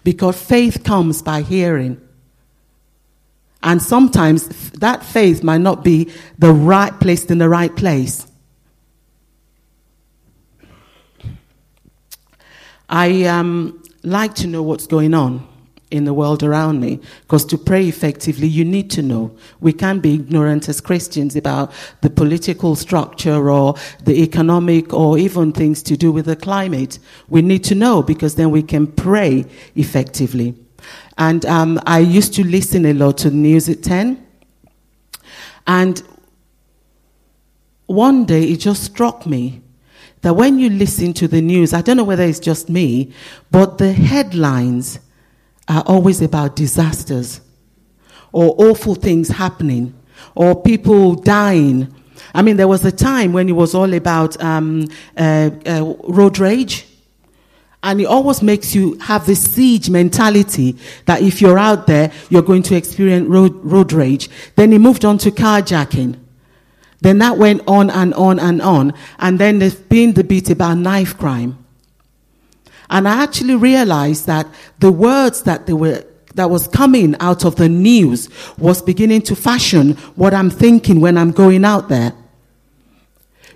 Because 0.03 0.39
faith 0.39 0.83
comes 0.83 1.21
by 1.21 1.41
hearing. 1.41 1.99
And 3.63 3.81
sometimes 3.81 4.71
that 4.71 5.03
faith 5.03 5.43
might 5.43 5.61
not 5.61 5.83
be 5.83 6.11
the 6.37 6.51
right 6.51 6.97
placed 6.99 7.31
in 7.31 7.37
the 7.37 7.49
right 7.49 7.75
place. 7.75 8.27
I 12.89 13.23
um, 13.23 13.81
like 14.03 14.35
to 14.35 14.47
know 14.47 14.63
what's 14.63 14.87
going 14.87 15.13
on 15.13 15.47
in 15.91 16.05
the 16.05 16.13
world 16.13 16.41
around 16.41 16.79
me. 16.79 16.99
Because 17.21 17.45
to 17.45 17.57
pray 17.57 17.87
effectively, 17.87 18.47
you 18.47 18.65
need 18.65 18.89
to 18.91 19.01
know. 19.01 19.35
We 19.59 19.73
can't 19.73 20.01
be 20.01 20.15
ignorant 20.15 20.67
as 20.69 20.81
Christians 20.81 21.35
about 21.35 21.71
the 22.01 22.09
political 22.09 22.75
structure 22.75 23.49
or 23.49 23.75
the 24.03 24.23
economic 24.23 24.93
or 24.93 25.17
even 25.17 25.51
things 25.51 25.83
to 25.83 25.97
do 25.97 26.11
with 26.11 26.25
the 26.25 26.35
climate. 26.35 26.97
We 27.29 27.41
need 27.41 27.63
to 27.65 27.75
know 27.75 28.01
because 28.01 28.35
then 28.35 28.49
we 28.49 28.63
can 28.63 28.87
pray 28.87 29.45
effectively. 29.75 30.55
And 31.17 31.45
um, 31.45 31.79
I 31.85 31.99
used 31.99 32.33
to 32.35 32.43
listen 32.43 32.85
a 32.85 32.93
lot 32.93 33.19
to 33.19 33.29
the 33.29 33.35
news 33.35 33.69
at 33.69 33.83
10. 33.83 34.25
And 35.67 36.01
one 37.85 38.25
day 38.25 38.43
it 38.45 38.57
just 38.57 38.83
struck 38.83 39.25
me 39.25 39.61
that 40.21 40.35
when 40.35 40.59
you 40.59 40.69
listen 40.69 41.13
to 41.13 41.27
the 41.27 41.41
news, 41.41 41.73
I 41.73 41.81
don't 41.81 41.97
know 41.97 42.03
whether 42.03 42.23
it's 42.23 42.39
just 42.39 42.69
me, 42.69 43.13
but 43.49 43.77
the 43.77 43.91
headlines 43.91 44.99
are 45.67 45.83
always 45.85 46.21
about 46.21 46.55
disasters 46.55 47.41
or 48.31 48.55
awful 48.57 48.95
things 48.95 49.29
happening 49.29 49.93
or 50.35 50.61
people 50.61 51.15
dying. 51.15 51.93
I 52.33 52.41
mean, 52.41 52.57
there 52.57 52.67
was 52.67 52.85
a 52.85 52.91
time 52.91 53.33
when 53.33 53.49
it 53.49 53.53
was 53.53 53.75
all 53.75 53.93
about 53.93 54.41
um, 54.41 54.87
uh, 55.17 55.49
uh, 55.65 55.93
road 56.03 56.39
rage. 56.39 56.87
And 57.83 57.99
it 57.99 58.05
always 58.05 58.43
makes 58.43 58.75
you 58.75 58.97
have 58.99 59.25
this 59.25 59.41
siege 59.41 59.89
mentality 59.89 60.77
that 61.05 61.23
if 61.23 61.41
you're 61.41 61.57
out 61.57 61.87
there, 61.87 62.11
you're 62.29 62.43
going 62.43 62.61
to 62.63 62.75
experience 62.75 63.27
road, 63.27 63.55
road 63.63 63.91
rage. 63.91 64.29
Then 64.55 64.71
he 64.71 64.77
moved 64.77 65.03
on 65.03 65.17
to 65.19 65.31
carjacking. 65.31 66.19
Then 67.01 67.17
that 67.17 67.37
went 67.37 67.63
on 67.67 67.89
and 67.89 68.13
on 68.13 68.39
and 68.39 68.61
on. 68.61 68.93
And 69.17 69.39
then 69.39 69.57
there's 69.57 69.73
been 69.73 70.13
the 70.13 70.51
about 70.51 70.77
knife 70.77 71.17
crime. 71.17 71.60
And 72.91 73.07
I 73.07 73.23
actually 73.23 73.55
realized 73.55 74.27
that 74.27 74.45
the 74.79 74.91
words 74.91 75.43
that 75.43 75.65
they 75.65 75.73
were 75.73 76.03
that 76.35 76.49
was 76.49 76.67
coming 76.67 77.15
out 77.19 77.43
of 77.43 77.55
the 77.57 77.67
news 77.67 78.29
was 78.57 78.81
beginning 78.81 79.21
to 79.23 79.35
fashion 79.35 79.93
what 80.15 80.33
I'm 80.33 80.49
thinking 80.49 81.01
when 81.01 81.17
I'm 81.17 81.31
going 81.31 81.65
out 81.65 81.89
there. 81.89 82.13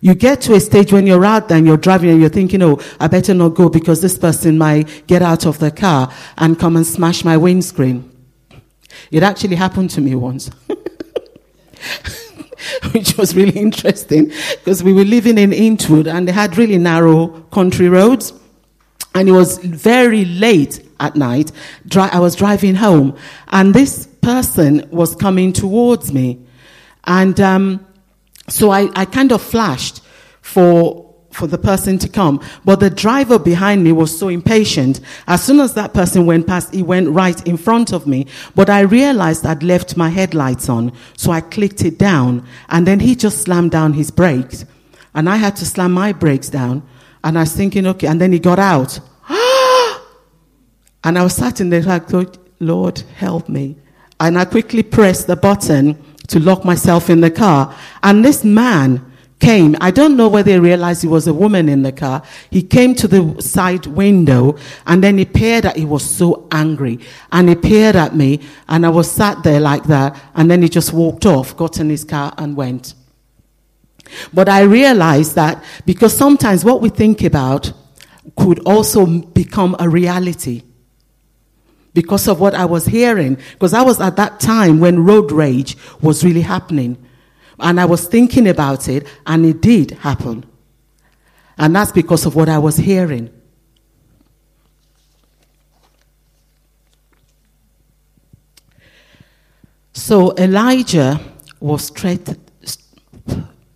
You 0.01 0.13
get 0.13 0.41
to 0.41 0.53
a 0.55 0.59
stage 0.59 0.91
when 0.91 1.07
you're 1.07 1.23
out 1.23 1.47
there 1.47 1.57
and 1.57 1.65
you're 1.65 1.77
driving 1.77 2.09
and 2.09 2.19
you're 2.19 2.29
thinking, 2.29 2.61
oh, 2.61 2.81
I 2.99 3.07
better 3.07 3.33
not 3.33 3.55
go 3.55 3.69
because 3.69 4.01
this 4.01 4.17
person 4.17 4.57
might 4.57 5.07
get 5.07 5.21
out 5.21 5.45
of 5.45 5.59
the 5.59 5.71
car 5.71 6.11
and 6.37 6.59
come 6.59 6.75
and 6.75 6.85
smash 6.85 7.23
my 7.23 7.37
windscreen. 7.37 8.11
It 9.09 9.23
actually 9.23 9.55
happened 9.55 9.89
to 9.91 10.01
me 10.01 10.15
once. 10.15 10.49
Which 12.91 13.17
was 13.17 13.35
really 13.35 13.57
interesting 13.57 14.31
because 14.49 14.83
we 14.83 14.91
were 14.91 15.05
living 15.05 15.37
in 15.37 15.51
Intwood 15.51 16.07
and 16.13 16.27
they 16.27 16.33
had 16.33 16.57
really 16.57 16.77
narrow 16.77 17.27
country 17.51 17.87
roads 17.87 18.33
and 19.15 19.29
it 19.29 19.31
was 19.31 19.57
very 19.60 20.25
late 20.25 20.86
at 21.00 21.15
night. 21.15 21.51
I 21.95 22.19
was 22.19 22.36
driving 22.36 22.75
home, 22.75 23.17
and 23.48 23.74
this 23.74 24.05
person 24.22 24.88
was 24.91 25.15
coming 25.15 25.53
towards 25.53 26.13
me, 26.13 26.45
and 27.05 27.39
um, 27.39 27.88
so 28.50 28.69
I, 28.69 28.89
I 28.95 29.05
kind 29.05 29.31
of 29.31 29.41
flashed 29.41 30.01
for 30.41 31.03
for 31.31 31.48
the 31.48 31.57
person 31.57 31.98
to 32.00 32.07
come. 32.07 32.39
But 32.63 32.79
the 32.79 32.89
driver 32.89 33.38
behind 33.38 33.84
me 33.84 33.91
was 33.91 34.17
so 34.17 34.29
impatient. 34.29 35.01
As 35.27 35.43
soon 35.43 35.60
as 35.60 35.74
that 35.74 35.93
person 35.93 36.25
went 36.25 36.48
past, 36.48 36.74
he 36.74 36.81
went 36.81 37.10
right 37.10 37.45
in 37.45 37.57
front 37.57 37.91
of 37.91 38.07
me. 38.07 38.27
But 38.55 38.69
I 38.69 38.81
realized 38.81 39.45
I'd 39.45 39.62
left 39.62 39.98
my 39.98 40.10
headlights 40.10 40.69
on, 40.69 40.93
so 41.17 41.31
I 41.31 41.41
clicked 41.41 41.84
it 41.84 41.98
down, 41.98 42.48
and 42.69 42.88
then 42.88 43.01
he 43.01 43.15
just 43.15 43.41
slammed 43.41 43.72
down 43.72 43.93
his 43.93 44.12
brakes. 44.12 44.65
And 45.13 45.29
I 45.29 45.36
had 45.36 45.57
to 45.57 45.65
slam 45.65 45.91
my 45.91 46.13
brakes 46.13 46.50
down. 46.50 46.84
And 47.25 47.39
I 47.39 47.41
was 47.41 47.53
thinking, 47.53 47.88
okay. 47.88 48.08
And 48.08 48.22
then 48.22 48.32
he 48.32 48.39
got 48.39 48.60
out. 48.60 49.00
and 51.03 51.17
I 51.17 51.24
was 51.24 51.36
sat 51.36 51.60
in 51.60 51.72
there, 51.72 51.84
I 51.89 51.98
thought, 51.98 52.38
Lord, 52.60 53.00
help 53.15 53.50
me. 53.50 53.77
And 54.20 54.38
I 54.38 54.46
quickly 54.46 54.84
pressed 54.84 55.25
the 55.25 55.36
button 55.36 56.01
to 56.27 56.39
lock 56.39 56.63
myself 56.63 57.10
in 57.10 57.22
the 57.22 57.32
car. 57.32 57.75
And 58.03 58.24
this 58.24 58.44
man 58.44 59.12
came. 59.39 59.75
I 59.82 59.89
don't 59.89 60.15
know 60.15 60.27
whether 60.27 60.51
he 60.51 60.60
realized 60.60 61.01
he 61.01 61.08
was 61.08 61.25
a 61.25 61.34
woman 61.34 61.67
in 61.67 61.82
the 61.82 61.91
car. 61.91 62.22
He 62.51 62.62
came 62.62 62.94
to 62.96 63.08
the 63.08 63.41
side 63.41 63.88
window 63.88 64.58
and 64.86 65.03
then 65.03 65.17
he 65.17 65.25
peered 65.25 65.65
at, 65.65 65.77
he 65.77 65.86
was 65.86 66.03
so 66.03 66.48
angry. 66.51 67.00
And 67.32 67.50
he 67.50 67.55
peered 67.55 67.96
at 67.96 68.15
me 68.15 68.39
and 68.70 68.86
I 68.86 68.89
was 68.89 69.10
sat 69.10 69.44
there 69.44 69.60
like 69.60 69.86
that. 69.86 70.15
And 70.36 70.50
then 70.50 70.62
he 70.62 70.70
just 70.70 70.94
walked 70.94 71.25
off, 71.25 71.58
got 71.58 71.79
in 71.79 71.89
his 71.89 72.03
car 72.03 72.36
and 72.38 72.55
went. 72.55 72.94
But 74.33 74.50
I 74.50 74.62
realized 74.62 75.35
that 75.35 75.63
because 75.85 76.15
sometimes 76.15 76.63
what 76.63 76.81
we 76.81 76.89
think 76.89 77.24
about 77.24 77.74
could 78.35 78.59
also 78.65 79.05
become 79.05 79.75
a 79.79 79.88
reality 79.88 80.63
because 81.93 82.27
of 82.27 82.39
what 82.39 82.53
I 82.53 82.65
was 82.65 82.85
hearing. 82.85 83.38
Because 83.53 83.74
I 83.74 83.81
was 83.81 84.00
at 84.01 84.17
that 84.17 84.39
time 84.39 84.79
when 84.79 85.05
road 85.05 85.31
rage 85.31 85.77
was 86.01 86.24
really 86.24 86.41
happening. 86.41 86.97
And 87.59 87.79
I 87.79 87.85
was 87.85 88.07
thinking 88.07 88.47
about 88.47 88.89
it, 88.89 89.07
and 89.25 89.45
it 89.45 89.62
did 89.62 89.91
happen. 89.91 90.45
And 91.57 91.74
that's 91.74 91.91
because 91.91 92.25
of 92.25 92.35
what 92.35 92.50
I 92.50 92.57
was 92.57 92.75
hearing. 92.75 93.29
So 99.93 100.35
Elijah 100.38 101.21
was 101.62 101.89
threat- 101.89 102.38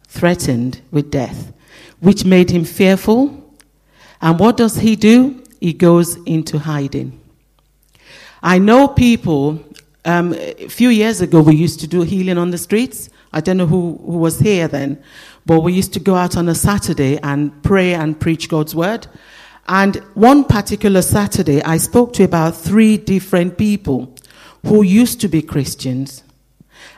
threatened 0.10 0.82
with 0.92 1.12
death, 1.12 1.54
which 2.00 2.26
made 2.26 2.50
him 2.50 2.66
fearful. 2.66 3.56
And 4.22 4.38
what 4.38 4.58
does 4.58 4.76
he 4.78 4.96
do? 4.96 5.42
He 5.62 5.72
goes 5.72 6.16
into 6.26 6.58
hiding. 6.58 7.20
I 8.42 8.58
know 8.58 8.88
people, 8.88 9.64
um, 10.06 10.34
a 10.34 10.68
few 10.68 10.90
years 10.90 11.22
ago, 11.22 11.42
we 11.42 11.56
used 11.56 11.80
to 11.82 11.88
do 11.88 12.02
healing 12.02 12.38
on 12.38 12.52
the 12.52 12.58
streets. 12.58 13.10
I 13.32 13.42
don't 13.42 13.58
know 13.58 13.68
who, 13.68 14.00
who 14.04 14.18
was 14.18 14.40
here 14.40 14.68
then, 14.68 15.02
but 15.46 15.62
we 15.62 15.74
used 15.74 15.94
to 15.94 16.00
go 16.00 16.16
out 16.16 16.36
on 16.36 16.50
a 16.50 16.56
Saturday 16.56 17.20
and 17.20 17.64
pray 17.64 17.94
and 17.94 18.20
preach 18.20 18.50
God's 18.50 18.74
word. 18.74 19.08
And 19.68 19.98
one 20.16 20.46
particular 20.46 21.04
Saturday, 21.04 21.62
I 21.62 21.78
spoke 21.78 22.14
to 22.14 22.24
about 22.24 22.56
three 22.56 22.98
different 22.98 23.58
people 23.58 24.16
who 24.66 24.82
used 24.82 25.22
to 25.22 25.28
be 25.28 25.44
Christians. 25.44 26.24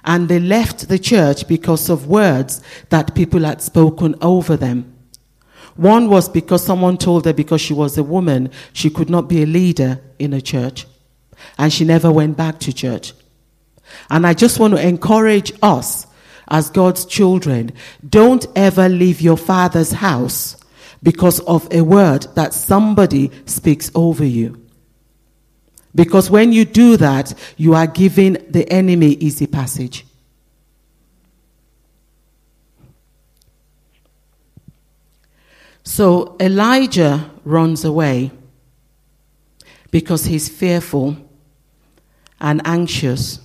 And 0.04 0.30
they 0.30 0.40
left 0.40 0.88
the 0.88 1.00
church 1.00 1.48
because 1.48 1.90
of 1.90 2.08
words 2.08 2.62
that 2.90 3.16
people 3.16 3.42
had 3.42 3.62
spoken 3.62 4.16
over 4.22 4.58
them. 4.58 4.96
One 5.76 6.10
was 6.10 6.28
because 6.28 6.66
someone 6.66 6.98
told 6.98 7.26
her 7.26 7.34
because 7.34 7.62
she 7.62 7.74
was 7.74 7.98
a 7.98 8.04
woman, 8.04 8.50
she 8.74 8.90
could 8.90 9.10
not 9.10 9.28
be 9.30 9.44
a 9.44 9.46
leader 9.46 10.02
in 10.20 10.34
a 10.34 10.42
church 10.42 10.86
and 11.58 11.72
she 11.72 11.86
never 11.86 12.12
went 12.12 12.38
back 12.38 12.60
to 12.60 12.74
church. 12.74 13.14
And 14.10 14.26
I 14.26 14.34
just 14.34 14.60
want 14.60 14.76
to 14.76 14.88
encourage 14.88 15.54
us 15.62 16.08
as 16.48 16.70
God's 16.70 17.06
children 17.06 17.72
don't 18.08 18.46
ever 18.56 18.90
leave 18.90 19.22
your 19.22 19.38
father's 19.38 19.92
house 19.92 20.58
because 21.04 21.40
of 21.42 21.68
a 21.72 21.82
word 21.82 22.28
that 22.36 22.54
somebody 22.54 23.32
speaks 23.46 23.90
over 23.96 24.26
you. 24.26 24.61
Because 25.94 26.30
when 26.30 26.54
you 26.54 26.66
do 26.66 26.98
that, 26.98 27.34
you 27.58 27.74
are 27.74 27.88
giving 27.88 28.34
the 28.50 28.70
enemy 28.72 29.14
easy 29.14 29.48
passage. 29.48 30.06
So 35.84 36.38
Elijah 36.40 37.30
runs 37.44 37.84
away 37.84 38.32
because 39.90 40.26
he's 40.26 40.48
fearful 40.48 41.18
and 42.40 42.62
anxious. 42.66 43.40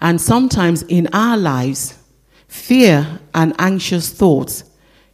And 0.00 0.20
sometimes 0.20 0.82
in 0.84 1.08
our 1.12 1.36
lives, 1.36 1.98
fear 2.48 3.20
and 3.34 3.54
anxious 3.58 4.10
thoughts 4.10 4.64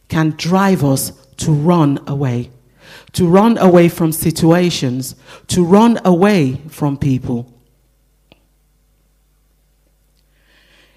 can 0.07 0.31
drive 0.31 0.83
us 0.83 1.11
to 1.37 1.51
run 1.51 1.99
away, 2.07 2.51
to 3.13 3.27
run 3.27 3.57
away 3.57 3.89
from 3.89 4.11
situations, 4.11 5.15
to 5.47 5.63
run 5.63 5.99
away 6.05 6.55
from 6.69 6.97
people. 6.97 7.51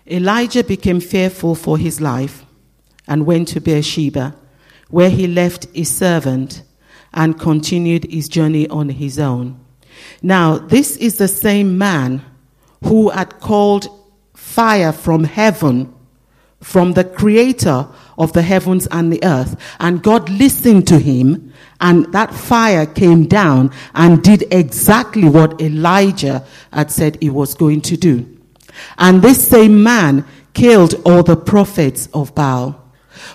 Elijah 0.06 0.64
became 0.64 1.00
fearful 1.00 1.54
for 1.54 1.78
his 1.78 2.00
life 2.00 2.44
and 3.06 3.26
went 3.26 3.48
to 3.48 3.60
Beersheba, 3.60 4.34
where 4.90 5.10
he 5.10 5.26
left 5.26 5.66
his 5.74 5.90
servant 5.90 6.62
and 7.14 7.38
continued 7.38 8.04
his 8.10 8.28
journey 8.28 8.68
on 8.68 8.88
his 8.88 9.18
own. 9.18 9.58
Now, 10.22 10.58
this 10.58 10.96
is 10.96 11.18
the 11.18 11.28
same 11.28 11.78
man 11.78 12.22
who 12.84 13.10
had 13.10 13.38
called 13.40 13.88
fire 14.34 14.92
from 14.92 15.24
heaven, 15.24 15.94
from 16.60 16.92
the 16.92 17.04
creator 17.04 17.88
of 18.18 18.32
the 18.32 18.42
heavens 18.42 18.86
and 18.88 19.12
the 19.12 19.22
earth. 19.24 19.56
And 19.80 20.02
God 20.02 20.28
listened 20.28 20.86
to 20.88 20.98
him, 20.98 21.51
and 21.82 22.10
that 22.12 22.32
fire 22.32 22.86
came 22.86 23.26
down 23.26 23.72
and 23.92 24.22
did 24.22 24.44
exactly 24.52 25.28
what 25.28 25.60
Elijah 25.60 26.46
had 26.72 26.90
said 26.92 27.18
he 27.20 27.28
was 27.28 27.54
going 27.54 27.80
to 27.82 27.96
do. 27.96 28.38
And 28.96 29.20
this 29.20 29.46
same 29.46 29.82
man 29.82 30.24
killed 30.54 30.94
all 31.04 31.24
the 31.24 31.36
prophets 31.36 32.08
of 32.14 32.34
Baal. 32.36 32.80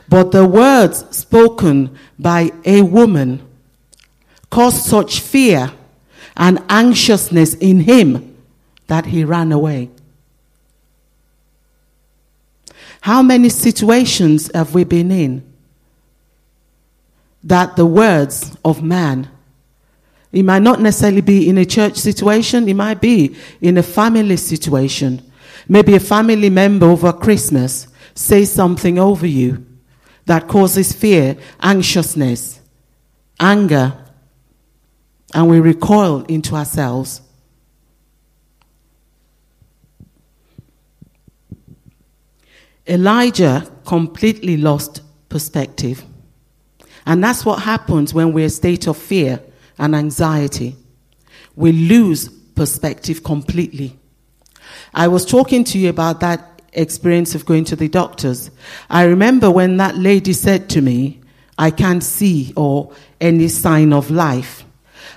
But 0.08 0.32
the 0.32 0.48
words 0.48 1.06
spoken 1.16 1.98
by 2.18 2.52
a 2.64 2.82
woman 2.82 3.46
caused 4.50 4.86
such 4.86 5.20
fear 5.20 5.74
and 6.38 6.64
anxiousness 6.70 7.54
in 7.56 7.82
him 7.82 8.38
that 8.88 9.08
he 9.08 9.26
ran 9.26 9.52
away. 9.52 9.90
How 13.02 13.22
many 13.22 13.50
situations 13.50 14.50
have 14.54 14.74
we 14.74 14.86
been 14.86 15.12
in 15.12 15.47
that 17.48 17.78
the 17.78 17.86
words 17.86 18.58
of 18.66 18.84
man, 18.84 19.30
it 20.34 20.44
might 20.44 20.62
not 20.62 20.82
necessarily 20.82 21.22
be 21.22 21.48
in 21.48 21.58
a 21.58 21.66
church 21.66 21.96
situation, 21.96 22.68
it 22.68 22.74
might 22.74 23.00
be 23.00 23.38
in 23.62 23.78
a 23.78 23.84
family 23.84 24.36
situation. 24.36 25.22
Maybe 25.68 25.96
a 25.96 26.00
family 26.00 26.50
member 26.50 26.88
over 26.88 27.14
Christmas 27.14 27.88
says 28.14 28.52
something 28.52 29.00
over 29.00 29.26
you 29.26 29.66
that 30.26 30.50
causes 30.50 30.92
fear, 30.92 31.38
anxiousness, 31.62 32.60
anger, 33.40 33.98
and 35.34 35.50
we 35.50 35.62
recoil 35.62 36.24
into 36.26 36.54
ourselves. 36.54 37.22
Elijah 42.86 43.72
completely 43.86 44.58
lost 44.58 45.02
perspective. 45.30 46.04
And 47.08 47.24
that's 47.24 47.46
what 47.46 47.62
happens 47.62 48.14
when 48.14 48.34
we're 48.34 48.42
in 48.42 48.48
a 48.48 48.50
state 48.50 48.86
of 48.86 48.98
fear 48.98 49.42
and 49.80 49.96
anxiety. 49.96 50.76
We 51.56 51.72
lose 51.72 52.28
perspective 52.28 53.24
completely. 53.24 53.98
I 54.94 55.08
was 55.08 55.26
talking 55.26 55.64
to 55.64 55.78
you 55.80 55.90
about 55.90 56.20
that 56.20 56.62
experience 56.74 57.34
of 57.34 57.46
going 57.46 57.64
to 57.66 57.78
the 57.78 57.88
doctors. 57.88 58.52
I 58.90 59.04
remember 59.06 59.50
when 59.50 59.78
that 59.78 59.96
lady 59.96 60.34
said 60.34 60.70
to 60.72 60.82
me, 60.82 61.22
I 61.58 61.72
can't 61.72 62.04
see 62.04 62.52
or 62.58 62.92
any 63.22 63.48
sign 63.48 63.94
of 63.94 64.12
life. 64.12 64.66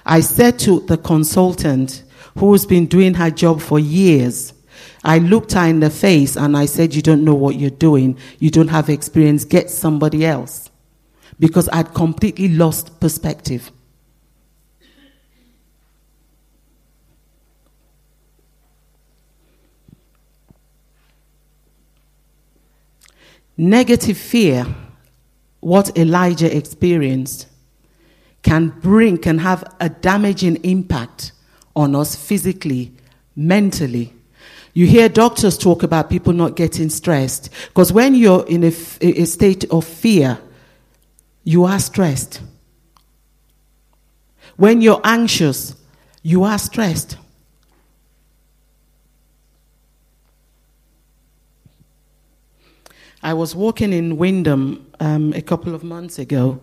I 0.06 0.20
said 0.20 0.60
to 0.60 0.80
the 0.80 0.96
consultant 0.96 2.04
who's 2.38 2.66
been 2.66 2.86
doing 2.86 3.14
her 3.14 3.32
job 3.32 3.60
for 3.60 3.80
years, 3.80 4.52
I 5.02 5.18
looked 5.18 5.54
her 5.54 5.66
in 5.66 5.80
the 5.80 5.90
face 5.90 6.36
and 6.36 6.56
I 6.56 6.66
said, 6.66 6.94
You 6.94 7.02
don't 7.02 7.24
know 7.24 7.34
what 7.34 7.56
you're 7.56 7.70
doing. 7.70 8.16
You 8.38 8.50
don't 8.50 8.68
have 8.68 8.88
experience. 8.88 9.44
Get 9.44 9.70
somebody 9.70 10.24
else. 10.24 10.69
Because 11.40 11.68
I'd 11.72 11.92
completely 11.94 12.48
lost 12.48 13.00
perspective. 13.00 13.72
Negative 23.56 24.16
fear, 24.16 24.66
what 25.60 25.98
Elijah 25.98 26.56
experienced, 26.56 27.46
can 28.42 28.68
bring, 28.68 29.18
can 29.18 29.38
have 29.38 29.64
a 29.80 29.88
damaging 29.88 30.56
impact 30.64 31.32
on 31.76 31.94
us 31.94 32.16
physically, 32.16 32.92
mentally. 33.36 34.14
You 34.72 34.86
hear 34.86 35.08
doctors 35.08 35.58
talk 35.58 35.82
about 35.82 36.08
people 36.08 36.32
not 36.32 36.56
getting 36.56 36.88
stressed 36.88 37.50
because 37.68 37.92
when 37.92 38.14
you're 38.14 38.46
in 38.46 38.64
a, 38.64 38.72
a 39.02 39.24
state 39.24 39.64
of 39.70 39.84
fear, 39.84 40.38
you 41.44 41.64
are 41.64 41.78
stressed. 41.78 42.40
When 44.56 44.80
you're 44.80 45.00
anxious, 45.04 45.74
you 46.22 46.44
are 46.44 46.58
stressed. 46.58 47.16
I 53.22 53.34
was 53.34 53.54
walking 53.54 53.92
in 53.92 54.16
Wymondham 54.16 54.84
um, 54.98 55.32
a 55.34 55.42
couple 55.42 55.74
of 55.74 55.84
months 55.84 56.18
ago, 56.18 56.60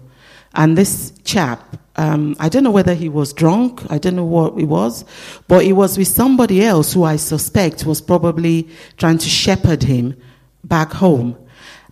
and 0.55 0.75
this 0.77 1.13
chap, 1.23 1.77
um, 1.97 2.35
I 2.39 2.49
don't 2.49 2.63
know 2.63 2.71
whether 2.71 2.95
he 2.95 3.09
was 3.09 3.31
drunk, 3.31 3.83
I 3.91 3.99
don't 3.99 4.15
know 4.15 4.25
what 4.25 4.57
he 4.57 4.63
was, 4.63 5.05
but 5.47 5.63
he 5.63 5.73
was 5.73 5.97
with 5.97 6.07
somebody 6.07 6.63
else 6.63 6.93
who 6.93 7.03
I 7.03 7.17
suspect 7.17 7.85
was 7.85 8.01
probably 8.01 8.67
trying 8.97 9.19
to 9.19 9.29
shepherd 9.29 9.83
him 9.83 10.19
back 10.63 10.91
home. 10.91 11.37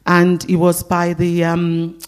And 0.08 0.42
he 0.44 0.56
was 0.56 0.82
by 0.84 1.14
the, 1.14 1.44
um, 1.44 2.00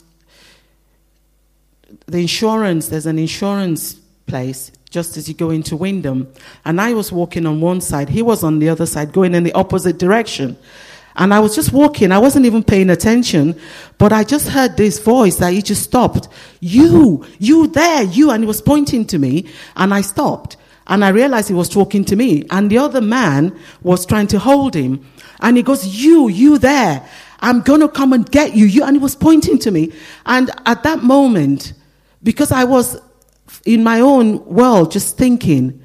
the 2.07 2.19
insurance, 2.19 2.87
there's 2.87 3.05
an 3.05 3.19
insurance 3.19 3.95
place 4.25 4.71
just 4.89 5.17
as 5.17 5.27
you 5.27 5.35
go 5.35 5.49
into 5.49 5.75
Wymondham. 5.75 6.27
And 6.65 6.79
I 6.79 6.93
was 6.93 7.11
walking 7.11 7.45
on 7.45 7.61
one 7.61 7.81
side, 7.81 8.09
he 8.09 8.21
was 8.21 8.43
on 8.43 8.59
the 8.59 8.69
other 8.69 8.85
side, 8.85 9.11
going 9.11 9.35
in 9.35 9.43
the 9.43 9.53
opposite 9.53 9.97
direction. 9.99 10.57
And 11.17 11.33
I 11.33 11.39
was 11.39 11.55
just 11.55 11.73
walking, 11.73 12.11
I 12.11 12.19
wasn't 12.19 12.45
even 12.45 12.63
paying 12.63 12.89
attention, 12.89 13.59
but 13.97 14.13
I 14.13 14.23
just 14.23 14.47
heard 14.47 14.77
this 14.77 14.99
voice 14.99 15.37
that 15.37 15.51
he 15.51 15.61
just 15.61 15.83
stopped. 15.83 16.27
You, 16.59 17.25
you 17.39 17.67
there, 17.67 18.03
you, 18.03 18.29
and 18.31 18.43
he 18.43 18.47
was 18.47 18.61
pointing 18.61 19.05
to 19.07 19.17
me, 19.17 19.47
and 19.75 19.93
I 19.93 20.01
stopped. 20.01 20.57
And 20.85 21.03
I 21.03 21.09
realized 21.09 21.49
he 21.49 21.55
was 21.55 21.69
talking 21.69 22.05
to 22.05 22.15
me, 22.15 22.45
and 22.51 22.69
the 22.69 22.77
other 22.77 23.01
man 23.01 23.57
was 23.81 24.05
trying 24.05 24.27
to 24.27 24.39
hold 24.39 24.75
him. 24.75 25.05
And 25.41 25.57
he 25.57 25.63
goes, 25.63 25.85
You, 25.87 26.29
you 26.29 26.59
there, 26.59 27.05
I'm 27.39 27.61
gonna 27.61 27.89
come 27.89 28.13
and 28.13 28.29
get 28.29 28.55
you, 28.55 28.65
you, 28.65 28.83
and 28.83 28.95
he 28.95 29.01
was 29.01 29.15
pointing 29.15 29.57
to 29.59 29.71
me. 29.71 29.91
And 30.25 30.51
at 30.65 30.83
that 30.83 31.03
moment, 31.03 31.73
because 32.23 32.51
I 32.51 32.63
was 32.63 32.99
in 33.65 33.83
my 33.83 33.99
own 33.99 34.43
world 34.45 34.91
just 34.91 35.17
thinking, 35.17 35.81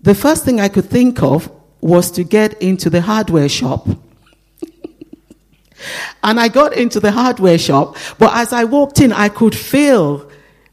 the 0.00 0.14
first 0.14 0.44
thing 0.44 0.60
I 0.60 0.68
could 0.68 0.86
think 0.86 1.22
of 1.22 1.50
was 1.80 2.10
to 2.12 2.24
get 2.24 2.60
into 2.62 2.90
the 2.90 3.00
hardware 3.00 3.48
shop. 3.48 3.86
and 6.22 6.40
I 6.40 6.48
got 6.48 6.76
into 6.76 7.00
the 7.00 7.12
hardware 7.12 7.58
shop, 7.58 7.96
but 8.18 8.34
as 8.34 8.52
I 8.52 8.64
walked 8.64 9.00
in, 9.00 9.12
I 9.12 9.28
could 9.28 9.54
feel 9.54 10.30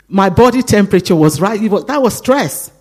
my 0.08 0.30
body 0.30 0.62
temperature 0.62 1.16
was 1.16 1.40
right. 1.40 1.60
That 1.88 2.02
was 2.02 2.18
stress. 2.18 2.72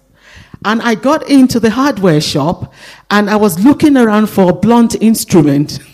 And 0.64 0.82
I 0.82 0.94
got 0.94 1.30
into 1.30 1.58
the 1.58 1.70
hardware 1.70 2.20
shop 2.20 2.74
and 3.10 3.30
I 3.30 3.36
was 3.36 3.64
looking 3.64 3.96
around 3.96 4.28
for 4.28 4.50
a 4.50 4.52
blunt 4.52 4.94
instrument. 5.00 5.78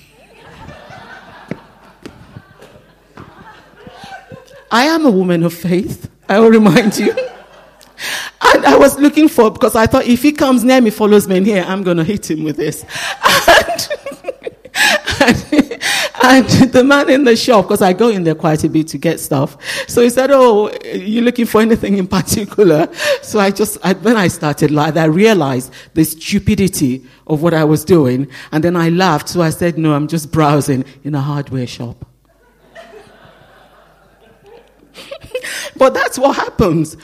I 4.70 4.84
am 4.86 5.06
a 5.06 5.10
woman 5.10 5.42
of 5.42 5.54
faith. 5.54 6.10
I 6.28 6.40
will 6.40 6.50
remind 6.50 6.98
you. 6.98 7.14
And 8.54 8.66
I 8.66 8.76
was 8.76 8.98
looking 8.98 9.28
for, 9.28 9.50
because 9.50 9.74
I 9.74 9.86
thought 9.86 10.06
if 10.06 10.22
he 10.22 10.32
comes 10.32 10.64
near 10.64 10.80
me, 10.80 10.90
follows 10.90 11.26
me 11.26 11.38
in 11.38 11.44
here, 11.44 11.64
I'm 11.66 11.82
going 11.82 11.96
to 11.96 12.04
hit 12.04 12.30
him 12.30 12.44
with 12.44 12.56
this. 12.56 12.84
And, 13.58 13.88
and, 15.22 15.76
and, 16.22 16.72
the 16.72 16.84
man 16.84 17.08
in 17.08 17.24
the 17.24 17.36
shop, 17.36 17.64
because 17.64 17.80
I 17.80 17.92
go 17.94 18.08
in 18.08 18.24
there 18.24 18.34
quite 18.34 18.62
a 18.64 18.68
bit 18.68 18.88
to 18.88 18.98
get 18.98 19.20
stuff. 19.20 19.56
So 19.88 20.02
he 20.02 20.10
said, 20.10 20.30
Oh, 20.30 20.70
you 20.84 21.22
looking 21.22 21.46
for 21.46 21.60
anything 21.62 21.96
in 21.96 22.06
particular? 22.06 22.92
So 23.22 23.38
I 23.38 23.50
just, 23.50 23.78
I, 23.82 23.94
when 23.94 24.16
I 24.16 24.28
started 24.28 24.70
like 24.70 24.96
I 24.96 25.06
realized 25.06 25.72
the 25.94 26.04
stupidity 26.04 27.06
of 27.26 27.42
what 27.42 27.54
I 27.54 27.64
was 27.64 27.84
doing. 27.84 28.28
And 28.52 28.62
then 28.62 28.76
I 28.76 28.90
laughed. 28.90 29.30
So 29.30 29.40
I 29.40 29.50
said, 29.50 29.78
No, 29.78 29.94
I'm 29.94 30.08
just 30.08 30.30
browsing 30.30 30.84
in 31.04 31.14
a 31.14 31.20
hardware 31.20 31.66
shop. 31.66 32.04
but 35.76 35.94
that's 35.94 36.18
what 36.18 36.36
happens 36.36 36.96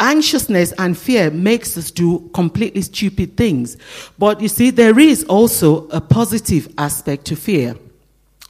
anxiousness 0.00 0.72
and 0.78 0.96
fear 0.96 1.30
makes 1.30 1.76
us 1.76 1.90
do 1.90 2.28
completely 2.34 2.82
stupid 2.82 3.36
things. 3.36 3.76
But 4.18 4.40
you 4.40 4.48
see, 4.48 4.70
there 4.70 4.98
is 4.98 5.24
also 5.24 5.88
a 5.88 6.00
positive 6.00 6.72
aspect 6.78 7.26
to 7.26 7.36
fear. 7.36 7.76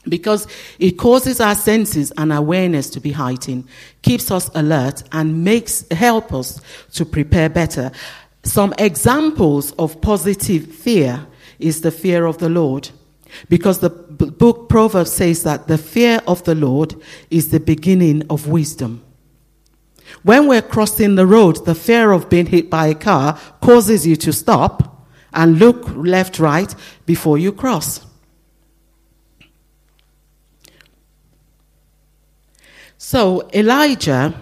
Because 0.07 0.47
it 0.77 0.91
causes 0.91 1.41
our 1.41 1.55
senses 1.55 2.11
and 2.17 2.31
awareness 2.31 2.91
to 2.91 2.99
be 2.99 3.11
heightened, 3.11 3.67
keeps 4.03 4.29
us 4.29 4.51
alert, 4.53 5.01
and 5.11 5.43
makes 5.43 5.83
help 5.89 6.31
us 6.31 6.61
to 6.93 7.05
prepare 7.05 7.49
better. 7.49 7.91
Some 8.43 8.75
examples 8.77 9.71
of 9.73 9.99
positive 10.01 10.67
fear 10.67 11.25
is 11.57 11.81
the 11.81 11.89
fear 11.89 12.25
of 12.27 12.37
the 12.37 12.49
Lord. 12.49 12.89
Because 13.49 13.79
the 13.79 13.89
book 13.89 14.69
Proverbs 14.69 15.11
says 15.11 15.43
that 15.43 15.67
the 15.67 15.77
fear 15.77 16.21
of 16.27 16.43
the 16.43 16.55
Lord 16.55 16.95
is 17.29 17.49
the 17.49 17.59
beginning 17.59 18.23
of 18.29 18.47
wisdom. 18.47 19.03
When 20.23 20.47
we're 20.47 20.61
crossing 20.61 21.15
the 21.15 21.25
road, 21.25 21.65
the 21.65 21.75
fear 21.75 22.11
of 22.11 22.29
being 22.29 22.45
hit 22.45 22.69
by 22.69 22.87
a 22.87 22.95
car 22.95 23.39
causes 23.61 24.05
you 24.05 24.15
to 24.17 24.31
stop 24.31 25.07
and 25.33 25.59
look 25.59 25.89
left, 25.95 26.39
right 26.39 26.73
before 27.05 27.37
you 27.37 27.51
cross. 27.51 28.05
So, 32.97 33.49
Elijah, 33.53 34.33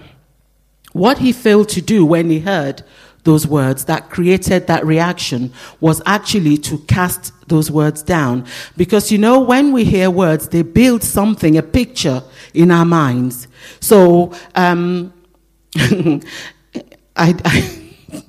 what 0.94 1.18
he 1.18 1.34
failed 1.34 1.70
to 1.70 1.82
do 1.82 2.06
when 2.06 2.30
he 2.30 2.40
heard 2.40 2.84
those 3.24 3.48
words 3.48 3.86
that 3.86 4.10
created 4.10 4.68
that 4.68 4.86
reaction 4.86 5.52
was 5.80 6.02
actually 6.06 6.58
to 6.58 6.78
cast 6.80 7.32
those 7.48 7.72
words 7.72 8.04
down. 8.04 8.46
Because 8.78 9.12
you 9.12 9.18
know, 9.18 9.40
when 9.40 9.72
we 9.72 9.84
hear 9.84 10.10
words, 10.10 10.50
they 10.50 10.62
build 10.62 11.04
something, 11.04 11.58
a 11.58 11.64
picture 11.64 12.24
in 12.54 12.72
our 12.72 12.86
minds. 12.86 13.48
So, 13.80 14.34
um, 14.56 15.14
I, 15.76 16.22
I, 17.16 17.80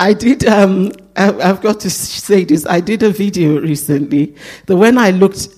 I 0.00 0.12
did, 0.12 0.46
um, 0.46 0.92
I've 1.16 1.60
got 1.60 1.80
to 1.80 1.90
say 1.90 2.44
this. 2.44 2.66
I 2.66 2.80
did 2.80 3.02
a 3.02 3.10
video 3.10 3.60
recently 3.60 4.34
that 4.66 4.76
when 4.76 4.96
I 4.96 5.10
looked 5.10 5.48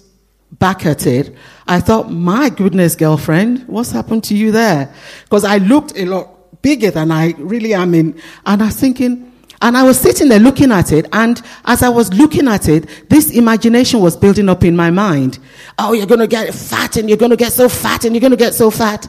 back 0.53 0.87
at 0.87 1.07
it, 1.07 1.35
I 1.67 1.81
thought, 1.81 2.11
my 2.11 2.51
goodness, 2.51 2.95
girlfriend, 2.97 3.67
what's 3.69 3.93
happened 3.93 4.25
to 4.25 4.37
you 4.37 4.51
there? 4.51 4.93
Because 5.25 5.45
I 5.45 5.59
looked 5.59 5.97
a 5.97 6.05
lot 6.07 6.42
bigger 6.63 6.91
than 6.91 7.11
I 7.11 7.35
really 7.39 7.75
am 7.75 7.95
in. 7.95 8.21
And 8.47 8.63
I 8.63 8.67
was 8.67 8.77
thinking, 8.77 9.33
and 9.61 9.77
I 9.77 9.83
was 9.83 9.99
sitting 9.99 10.29
there 10.29 10.41
looking 10.41 10.73
at 10.73 10.93
it, 10.93 11.07
and 11.13 11.41
as 11.67 11.83
I 11.83 11.89
was 11.89 12.13
looking 12.15 12.49
at 12.49 12.69
it, 12.69 13.09
this 13.11 13.31
imagination 13.31 14.01
was 14.01 14.17
building 14.17 14.49
up 14.49 14.65
in 14.65 14.75
my 14.75 14.91
mind. 14.91 15.39
Oh, 15.79 15.93
you're 15.93 16.07
gonna 16.07 16.27
get 16.27 16.53
fat, 16.55 16.97
and 16.97 17.09
you're 17.09 17.19
gonna 17.19 17.37
get 17.37 17.53
so 17.53 17.69
fat, 17.69 18.05
and 18.05 18.15
you're 18.15 18.21
gonna 18.21 18.37
get 18.37 18.55
so 18.55 18.71
fat. 18.71 19.07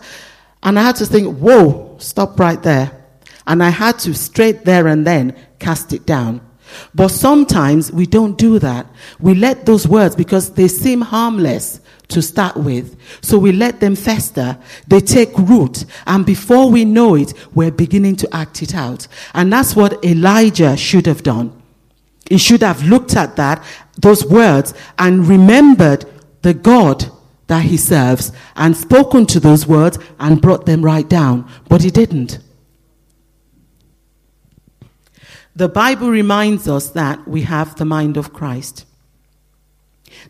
And 0.62 0.78
I 0.78 0.84
had 0.84 0.96
to 0.98 1.06
think, 1.06 1.38
whoa, 1.38 1.96
stop 2.00 2.40
right 2.40 2.62
there. 2.62 2.92
And 3.46 3.64
I 3.64 3.70
had 3.70 4.00
to 4.00 4.14
straight 4.14 4.64
there 4.64 4.88
and 4.88 5.06
then 5.06 5.36
cast 5.60 5.92
it 5.92 6.06
down. 6.06 6.42
But 6.94 7.10
sometimes 7.10 7.92
we 7.92 8.06
don't 8.06 8.38
do 8.38 8.60
that. 8.60 8.86
We 9.20 9.34
let 9.34 9.66
those 9.66 9.88
words, 9.88 10.16
because 10.16 10.54
they 10.54 10.68
seem 10.68 11.02
harmless 11.02 11.80
to 12.10 12.22
start 12.22 12.58
with, 12.58 12.96
so 13.22 13.38
we 13.40 13.52
let 13.52 13.80
them 13.80 13.96
fester. 13.96 14.58
They 14.88 15.00
take 15.00 15.38
root. 15.38 15.86
And 16.06 16.26
before 16.26 16.70
we 16.70 16.86
know 16.86 17.16
it, 17.16 17.34
we're 17.54 17.72
beginning 17.72 18.18
to 18.18 18.36
act 18.36 18.62
it 18.62 18.76
out. 18.76 19.08
And 19.34 19.52
that's 19.52 19.76
what 19.76 20.04
Elijah 20.06 20.78
should 20.78 21.06
have 21.08 21.24
done. 21.24 21.60
He 22.30 22.38
should 22.38 22.62
have 22.62 22.84
looked 22.84 23.16
at 23.16 23.36
that, 23.38 23.64
those 23.98 24.26
words, 24.26 24.74
and 25.00 25.28
remembered 25.28 26.06
the 26.42 26.54
God 26.54 27.06
that 27.48 27.64
he 27.64 27.78
serves 27.78 28.32
and 28.56 28.76
spoken 28.76 29.26
to 29.28 29.40
those 29.40 29.68
words 29.68 29.98
and 30.20 30.42
brought 30.42 30.66
them 30.66 30.84
right 30.84 31.08
down. 31.08 31.50
But 31.68 31.84
he 31.84 31.90
didn't. 31.90 32.40
The 35.56 35.70
Bible 35.70 36.10
reminds 36.10 36.68
us 36.68 36.90
that 36.92 37.28
we 37.28 37.44
have 37.44 37.76
the 37.76 37.86
mind 37.86 38.18
of 38.18 38.34
Christ. 38.34 38.86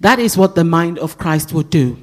That 0.01 0.19
is 0.19 0.37
what 0.37 0.55
the 0.55 0.63
mind 0.63 0.99
of 0.99 1.17
Christ 1.17 1.53
would 1.53 1.69
do. 1.69 1.97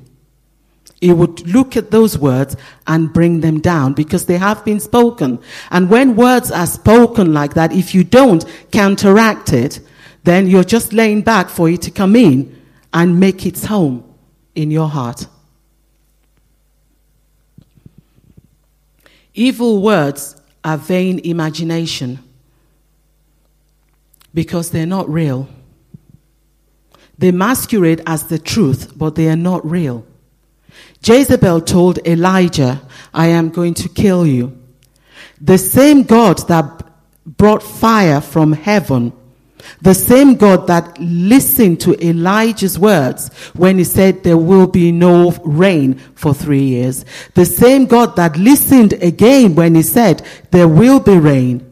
He 1.01 1.13
would 1.13 1.47
look 1.49 1.77
at 1.77 1.91
those 1.91 2.19
words 2.19 2.57
and 2.87 3.13
bring 3.13 3.41
them 3.41 3.61
down 3.61 3.95
because 3.95 4.27
they 4.27 4.37
have 4.37 4.65
been 4.65 4.81
spoken. 4.81 5.39
And 5.71 5.89
when 5.89 6.17
words 6.17 6.51
are 6.51 6.67
spoken 6.67 7.33
like 7.33 7.55
that, 7.55 7.73
if 7.73 7.95
you 7.95 8.05
don't 8.05 8.45
counteract 8.71 9.53
it, 9.53 9.81
then 10.25 10.47
you're 10.47 10.65
just 10.65 10.93
laying 10.93 11.23
back 11.23 11.49
for 11.49 11.69
it 11.71 11.83
to 11.83 11.91
come 11.91 12.17
in 12.17 12.59
and 12.93 13.19
make 13.19 13.47
its 13.47 13.65
home 13.65 14.05
in 14.55 14.71
your 14.71 14.89
heart. 14.89 15.27
Evil 19.33 19.81
words 19.81 20.41
are 20.65 20.77
vain 20.77 21.19
imagination 21.21 22.19
because 24.33 24.71
they're 24.71 24.87
not 24.87 25.09
real. 25.09 25.49
They 27.19 27.33
masquerade 27.33 28.03
as 28.07 28.25
the 28.25 28.39
truth, 28.39 28.93
but 28.97 29.15
they 29.15 29.29
are 29.29 29.37
not 29.37 29.69
real. 29.69 30.07
Jezebel 31.03 31.63
told 31.63 31.99
Elijah, 32.07 32.81
I 33.13 33.27
am 33.29 33.51
going 33.51 33.75
to 33.75 33.89
kill 33.89 34.27
you. 34.27 34.59
The 35.41 35.59
same 35.59 36.05
God 36.05 36.47
that 36.49 36.87
brought 37.27 37.63
fire 37.63 38.21
from 38.21 38.53
heaven 38.53 39.13
the 39.81 39.95
same 39.95 40.37
God 40.37 40.67
that 40.67 40.99
listened 40.99 41.81
to 41.83 42.07
Elijah's 42.07 42.79
words 42.79 43.29
when 43.55 43.79
he 43.79 43.85
said 43.85 44.23
there 44.23 44.37
will 44.37 44.67
be 44.67 44.93
no 44.93 45.33
rain 45.45 45.95
for 46.15 46.35
three 46.35 46.63
years. 46.63 47.05
The 47.35 47.47
same 47.47 47.87
God 47.87 48.17
that 48.17 48.37
listened 48.37 48.95
again 48.95 49.55
when 49.55 49.75
he 49.75 49.83
said 49.83 50.27
there 50.51 50.69
will 50.69 51.01
be 51.01 51.17
rain 51.17 51.67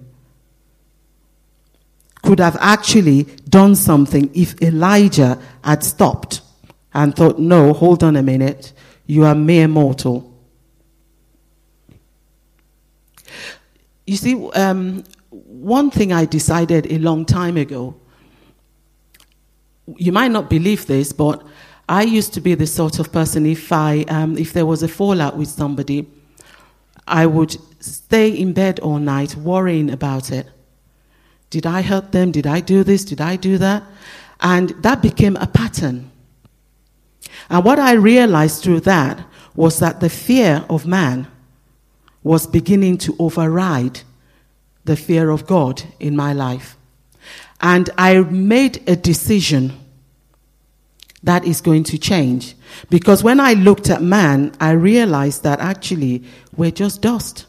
could 2.29 2.41
have 2.41 2.59
actually 2.61 3.23
done 3.49 3.75
something 3.75 4.31
if 4.35 4.61
Elijah 4.61 5.39
had 5.65 5.83
stopped 5.83 6.43
and 6.93 7.17
thought, 7.17 7.39
no, 7.39 7.73
hold 7.73 8.05
on 8.05 8.17
a 8.17 8.23
minute, 8.23 8.75
you 9.07 9.25
are 9.25 9.35
mere 9.35 9.67
mortal. 9.67 10.31
You 14.07 14.17
see, 14.17 14.51
um, 14.51 15.05
one 15.31 15.91
thing 15.91 16.13
I 16.13 16.27
decided 16.27 16.93
a 16.93 16.99
long 16.99 17.25
time 17.25 17.57
ago, 17.57 17.99
you 19.97 20.13
might 20.13 20.31
not 20.31 20.51
believe 20.51 20.85
this, 20.85 21.15
but 21.15 21.43
I 21.89 22.03
used 22.03 22.35
to 22.35 22.43
be 22.43 22.55
the 22.55 22.67
sort 22.67 22.99
of 22.99 23.11
person, 23.11 23.47
if, 23.47 23.73
I, 23.73 24.03
um, 24.09 24.37
if 24.37 24.53
there 24.53 24.67
was 24.67 24.83
a 24.83 24.89
fallout 24.89 25.39
with 25.39 25.49
somebody, 25.49 26.07
I 27.07 27.25
would 27.25 27.57
stay 27.83 28.29
in 28.29 28.53
bed 28.53 28.81
all 28.81 28.99
night 28.99 29.35
worrying 29.35 29.89
about 29.89 30.31
it. 30.31 30.47
Did 31.51 31.67
I 31.67 31.81
help 31.81 32.13
them? 32.13 32.31
Did 32.31 32.47
I 32.47 32.61
do 32.61 32.85
this? 32.85 33.05
Did 33.05 33.21
I 33.21 33.37
do 33.37 33.59
that? 33.59 33.83
And 34.41 34.71
that 34.83 35.03
became 35.03 35.37
a 35.37 35.47
pattern. 35.47 36.11
And 37.51 37.65
what 37.65 37.79
I 37.79 37.93
realized 37.93 38.63
through 38.63 38.81
that 38.81 39.25
was 39.55 39.79
that 39.81 40.01
the 40.01 40.11
fear 40.11 40.65
of 40.69 40.87
man 40.87 41.27
was 42.23 42.47
beginning 42.47 42.99
to 42.99 43.17
override 43.19 44.01
the 44.85 44.97
fear 44.97 45.31
of 45.31 45.47
God 45.47 45.83
in 45.99 46.15
my 46.17 46.33
life. 46.33 46.77
And 47.61 47.91
I 47.99 48.21
made 48.21 48.89
a 48.89 48.97
decision 48.97 49.73
that 51.23 51.45
is 51.45 51.61
going 51.61 51.85
to 51.85 51.99
change. 51.99 52.55
Because 52.91 53.25
when 53.25 53.41
I 53.41 53.55
looked 53.55 53.91
at 53.91 54.03
man, 54.03 54.53
I 54.61 54.73
realized 54.73 55.43
that 55.43 55.61
actually 55.61 56.23
we're 56.57 56.71
just 56.71 57.03
dust. 57.03 57.47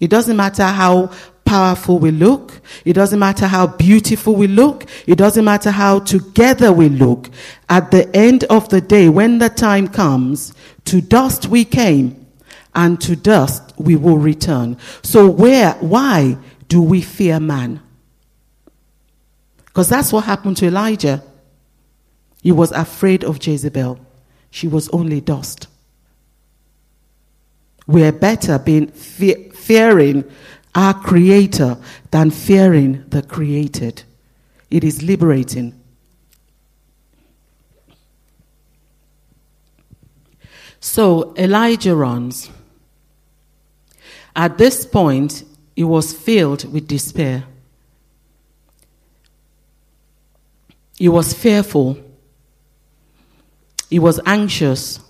It 0.00 0.08
doesn't 0.08 0.36
matter 0.36 0.64
how 0.64 1.12
powerful 1.50 1.98
we 1.98 2.12
look. 2.12 2.60
It 2.84 2.92
doesn't 2.92 3.18
matter 3.18 3.48
how 3.48 3.66
beautiful 3.66 4.36
we 4.36 4.46
look. 4.46 4.86
It 5.08 5.16
doesn't 5.16 5.44
matter 5.44 5.72
how 5.72 5.98
together 5.98 6.72
we 6.72 6.88
look. 6.88 7.28
At 7.68 7.90
the 7.90 8.08
end 8.16 8.44
of 8.44 8.68
the 8.68 8.80
day, 8.80 9.08
when 9.08 9.38
the 9.38 9.48
time 9.48 9.88
comes, 9.88 10.54
to 10.84 11.00
dust 11.00 11.48
we 11.48 11.64
came 11.64 12.24
and 12.72 13.00
to 13.00 13.16
dust 13.16 13.74
we 13.76 13.96
will 13.96 14.16
return. 14.16 14.76
So 15.02 15.28
where, 15.28 15.72
why 15.80 16.38
do 16.68 16.80
we 16.80 17.02
fear 17.02 17.40
man? 17.40 17.82
Because 19.64 19.88
that's 19.88 20.12
what 20.12 20.26
happened 20.26 20.56
to 20.58 20.66
Elijah. 20.68 21.20
He 22.42 22.52
was 22.52 22.70
afraid 22.70 23.24
of 23.24 23.44
Jezebel. 23.44 23.98
She 24.52 24.68
was 24.68 24.88
only 24.90 25.20
dust. 25.20 25.66
We're 27.88 28.12
better 28.12 28.56
being 28.56 28.86
fe- 28.86 29.48
fearing 29.48 30.30
our 30.74 30.94
creator 30.94 31.76
than 32.10 32.30
fearing 32.30 33.04
the 33.08 33.22
created. 33.22 34.02
It 34.70 34.84
is 34.84 35.02
liberating. 35.02 35.74
So 40.80 41.34
Elijah 41.36 41.94
runs. 41.94 42.50
At 44.34 44.58
this 44.58 44.86
point, 44.86 45.44
he 45.76 45.84
was 45.84 46.12
filled 46.12 46.72
with 46.72 46.88
despair. 46.88 47.44
He 50.96 51.08
was 51.08 51.32
fearful. 51.32 51.98
He 53.88 53.98
was 53.98 54.20
anxious. 54.24 55.00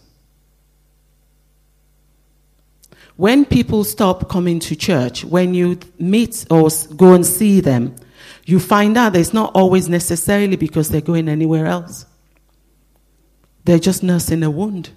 When 3.21 3.45
people 3.45 3.85
stop 3.85 4.31
coming 4.31 4.61
to 4.61 4.75
church, 4.75 5.27
when 5.27 5.53
you 5.53 5.79
meet 5.99 6.47
or 6.51 6.71
go 6.97 7.13
and 7.13 7.27
see 7.27 7.61
them, 7.61 7.95
you 8.47 8.59
find 8.59 8.97
out 8.97 9.13
that 9.13 9.19
it's 9.19 9.35
not 9.35 9.55
always 9.55 9.91
necessarily 9.91 10.57
because 10.57 10.89
they're 10.89 11.03
going 11.03 11.29
anywhere 11.29 11.67
else. 11.67 12.07
They're 13.67 13.79
just 13.79 14.03
nursing 14.03 14.43
a 14.43 14.51
wound. 14.51 14.89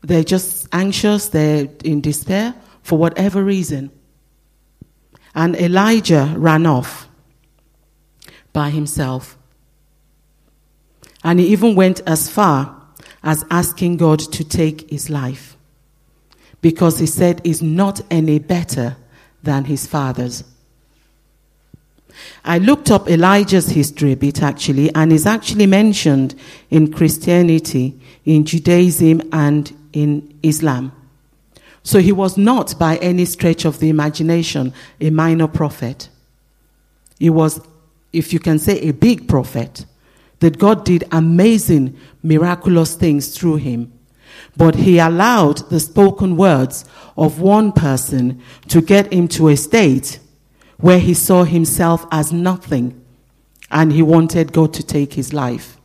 They're 0.00 0.24
just 0.24 0.66
anxious, 0.72 1.28
they're 1.28 1.68
in 1.84 2.00
despair 2.00 2.56
for 2.82 2.98
whatever 2.98 3.44
reason. 3.44 3.92
And 5.36 5.54
Elijah 5.54 6.34
ran 6.36 6.66
off 6.66 7.08
by 8.52 8.70
himself. 8.70 9.38
And 11.22 11.38
he 11.38 11.46
even 11.52 11.76
went 11.76 12.00
as 12.04 12.28
far 12.28 12.82
as 13.22 13.44
asking 13.48 13.98
God 13.98 14.18
to 14.18 14.42
take 14.42 14.90
his 14.90 15.08
life 15.08 15.51
because 16.62 16.98
he 16.98 17.06
said 17.06 17.44
he's 17.44 17.60
not 17.60 18.00
any 18.10 18.38
better 18.38 18.96
than 19.42 19.64
his 19.64 19.86
fathers. 19.86 20.44
I 22.44 22.58
looked 22.58 22.90
up 22.90 23.08
Elijah's 23.08 23.70
history 23.70 24.12
a 24.12 24.16
bit 24.16 24.42
actually, 24.42 24.94
and 24.94 25.12
is 25.12 25.26
actually 25.26 25.66
mentioned 25.66 26.34
in 26.70 26.92
Christianity, 26.92 28.00
in 28.24 28.44
Judaism, 28.44 29.22
and 29.32 29.72
in 29.92 30.38
Islam. 30.42 30.92
So 31.82 31.98
he 31.98 32.12
was 32.12 32.38
not, 32.38 32.78
by 32.78 32.96
any 32.96 33.24
stretch 33.24 33.64
of 33.64 33.80
the 33.80 33.88
imagination, 33.88 34.72
a 35.00 35.10
minor 35.10 35.48
prophet. 35.48 36.08
He 37.18 37.28
was, 37.28 37.60
if 38.12 38.32
you 38.32 38.38
can 38.38 38.58
say, 38.58 38.78
a 38.80 38.92
big 38.92 39.28
prophet 39.28 39.84
that 40.38 40.58
God 40.58 40.84
did 40.84 41.04
amazing, 41.10 41.96
miraculous 42.22 42.94
things 42.94 43.36
through 43.36 43.56
him. 43.56 43.92
But 44.56 44.74
he 44.74 44.98
allowed 44.98 45.70
the 45.70 45.80
spoken 45.80 46.36
words 46.36 46.84
of 47.16 47.40
one 47.40 47.72
person 47.72 48.42
to 48.68 48.82
get 48.82 49.12
him 49.12 49.28
to 49.28 49.48
a 49.48 49.56
state 49.56 50.18
where 50.78 50.98
he 50.98 51.14
saw 51.14 51.44
himself 51.44 52.06
as 52.10 52.32
nothing 52.32 53.02
and 53.70 53.92
he 53.92 54.02
wanted 54.02 54.52
God 54.52 54.74
to 54.74 54.82
take 54.82 55.14
his 55.14 55.32
life. 55.32 55.78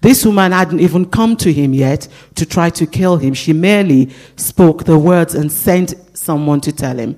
This 0.00 0.24
woman 0.24 0.52
hadn't 0.52 0.80
even 0.80 1.06
come 1.06 1.36
to 1.38 1.52
him 1.52 1.74
yet 1.74 2.08
to 2.36 2.46
try 2.46 2.70
to 2.70 2.86
kill 2.86 3.16
him. 3.16 3.34
She 3.34 3.52
merely 3.52 4.10
spoke 4.36 4.84
the 4.84 4.98
words 4.98 5.34
and 5.34 5.50
sent 5.50 5.94
someone 6.16 6.60
to 6.62 6.72
tell 6.72 6.98
him. 6.98 7.16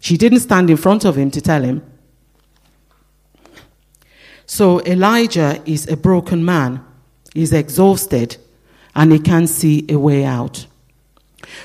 She 0.00 0.16
didn't 0.16 0.40
stand 0.40 0.68
in 0.68 0.76
front 0.76 1.04
of 1.04 1.16
him 1.16 1.30
to 1.30 1.40
tell 1.40 1.62
him. 1.62 1.82
So 4.46 4.82
Elijah 4.84 5.62
is 5.64 5.88
a 5.88 5.96
broken 5.96 6.44
man. 6.44 6.84
He's 7.32 7.52
exhausted 7.52 8.36
and 8.94 9.12
he 9.12 9.18
can't 9.18 9.48
see 9.48 9.84
a 9.88 9.98
way 9.98 10.24
out. 10.24 10.66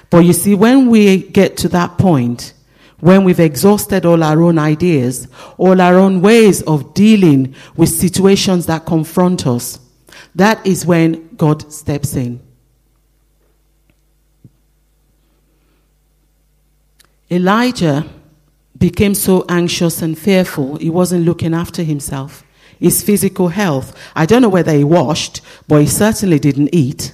But 0.10 0.20
you 0.20 0.34
see, 0.34 0.56
when 0.56 0.90
we 0.90 1.24
get 1.24 1.58
to 1.58 1.70
that 1.70 1.98
point, 1.98 2.54
when 3.00 3.24
we've 3.24 3.40
exhausted 3.40 4.06
all 4.06 4.24
our 4.24 4.42
own 4.42 4.58
ideas, 4.58 5.28
all 5.58 5.80
our 5.80 5.96
own 5.96 6.22
ways 6.22 6.62
of 6.64 6.94
dealing 6.94 7.56
with 7.76 7.90
situations 7.90 8.66
that 8.66 8.86
confront 8.86 9.48
us, 9.48 9.80
that 10.36 10.66
is 10.66 10.86
when 10.86 11.36
God 11.36 11.72
steps 11.72 12.16
in. 12.16 12.42
Elijah 17.32 18.06
became 18.78 19.14
so 19.14 19.46
anxious 19.48 20.02
and 20.02 20.18
fearful, 20.18 20.78
he 20.78 20.90
wasn't 20.90 21.26
looking 21.26 21.54
after 21.54 21.84
himself 21.84 22.44
his 22.80 23.04
physical 23.04 23.50
health. 23.50 23.96
I 24.16 24.26
don't 24.26 24.42
know 24.42 24.50
whether 24.50 24.72
he 24.72 24.84
washed, 24.84 25.42
but 25.68 25.82
he 25.82 25.88
certainly 25.88 26.40
didn't 26.40 26.74
eat. 26.74 27.14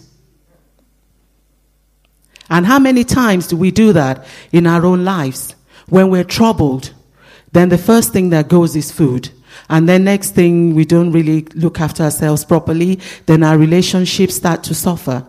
And 2.49 2.65
how 2.65 2.79
many 2.79 3.03
times 3.03 3.47
do 3.47 3.57
we 3.57 3.71
do 3.71 3.93
that 3.93 4.25
in 4.51 4.67
our 4.67 4.85
own 4.85 5.03
lives? 5.03 5.55
When 5.87 6.09
we're 6.09 6.23
troubled, 6.23 6.93
then 7.51 7.69
the 7.69 7.77
first 7.77 8.13
thing 8.13 8.29
that 8.29 8.47
goes 8.47 8.75
is 8.75 8.91
food. 8.91 9.29
And 9.69 9.87
then 9.87 10.03
next 10.03 10.31
thing, 10.31 10.75
we 10.75 10.85
don't 10.85 11.11
really 11.11 11.43
look 11.55 11.79
after 11.79 12.03
ourselves 12.03 12.45
properly, 12.45 12.99
then 13.25 13.43
our 13.43 13.57
relationships 13.57 14.35
start 14.35 14.63
to 14.65 14.75
suffer. 14.75 15.25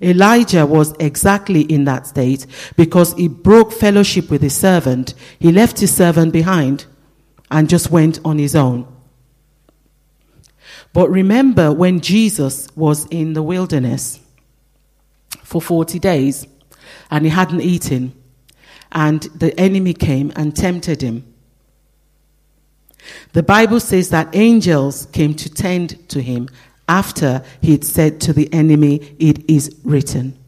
Elijah 0.00 0.66
was 0.66 0.94
exactly 0.98 1.60
in 1.62 1.84
that 1.84 2.06
state 2.06 2.46
because 2.76 3.14
he 3.14 3.28
broke 3.28 3.72
fellowship 3.72 4.30
with 4.30 4.42
his 4.42 4.56
servant. 4.56 5.14
He 5.38 5.52
left 5.52 5.78
his 5.78 5.94
servant 5.94 6.32
behind 6.32 6.86
and 7.50 7.68
just 7.68 7.90
went 7.90 8.18
on 8.24 8.38
his 8.38 8.56
own. 8.56 8.86
But 10.92 11.08
remember 11.08 11.72
when 11.72 12.00
Jesus 12.00 12.68
was 12.74 13.06
in 13.06 13.32
the 13.32 13.42
wilderness 13.42 14.20
for 15.42 15.60
40 15.60 15.98
days 15.98 16.46
and 17.10 17.24
he 17.24 17.30
hadn't 17.30 17.60
eaten, 17.60 18.14
and 18.90 19.22
the 19.34 19.58
enemy 19.60 19.94
came 19.94 20.32
and 20.34 20.56
tempted 20.56 21.02
him. 21.02 21.32
The 23.32 23.42
Bible 23.42 23.80
says 23.80 24.10
that 24.10 24.34
angels 24.34 25.06
came 25.06 25.34
to 25.34 25.52
tend 25.52 26.08
to 26.10 26.22
him 26.22 26.48
after 26.88 27.42
he'd 27.60 27.84
said 27.84 28.20
to 28.22 28.32
the 28.32 28.52
enemy, 28.52 29.14
It 29.18 29.48
is 29.50 29.74
written. 29.84 30.38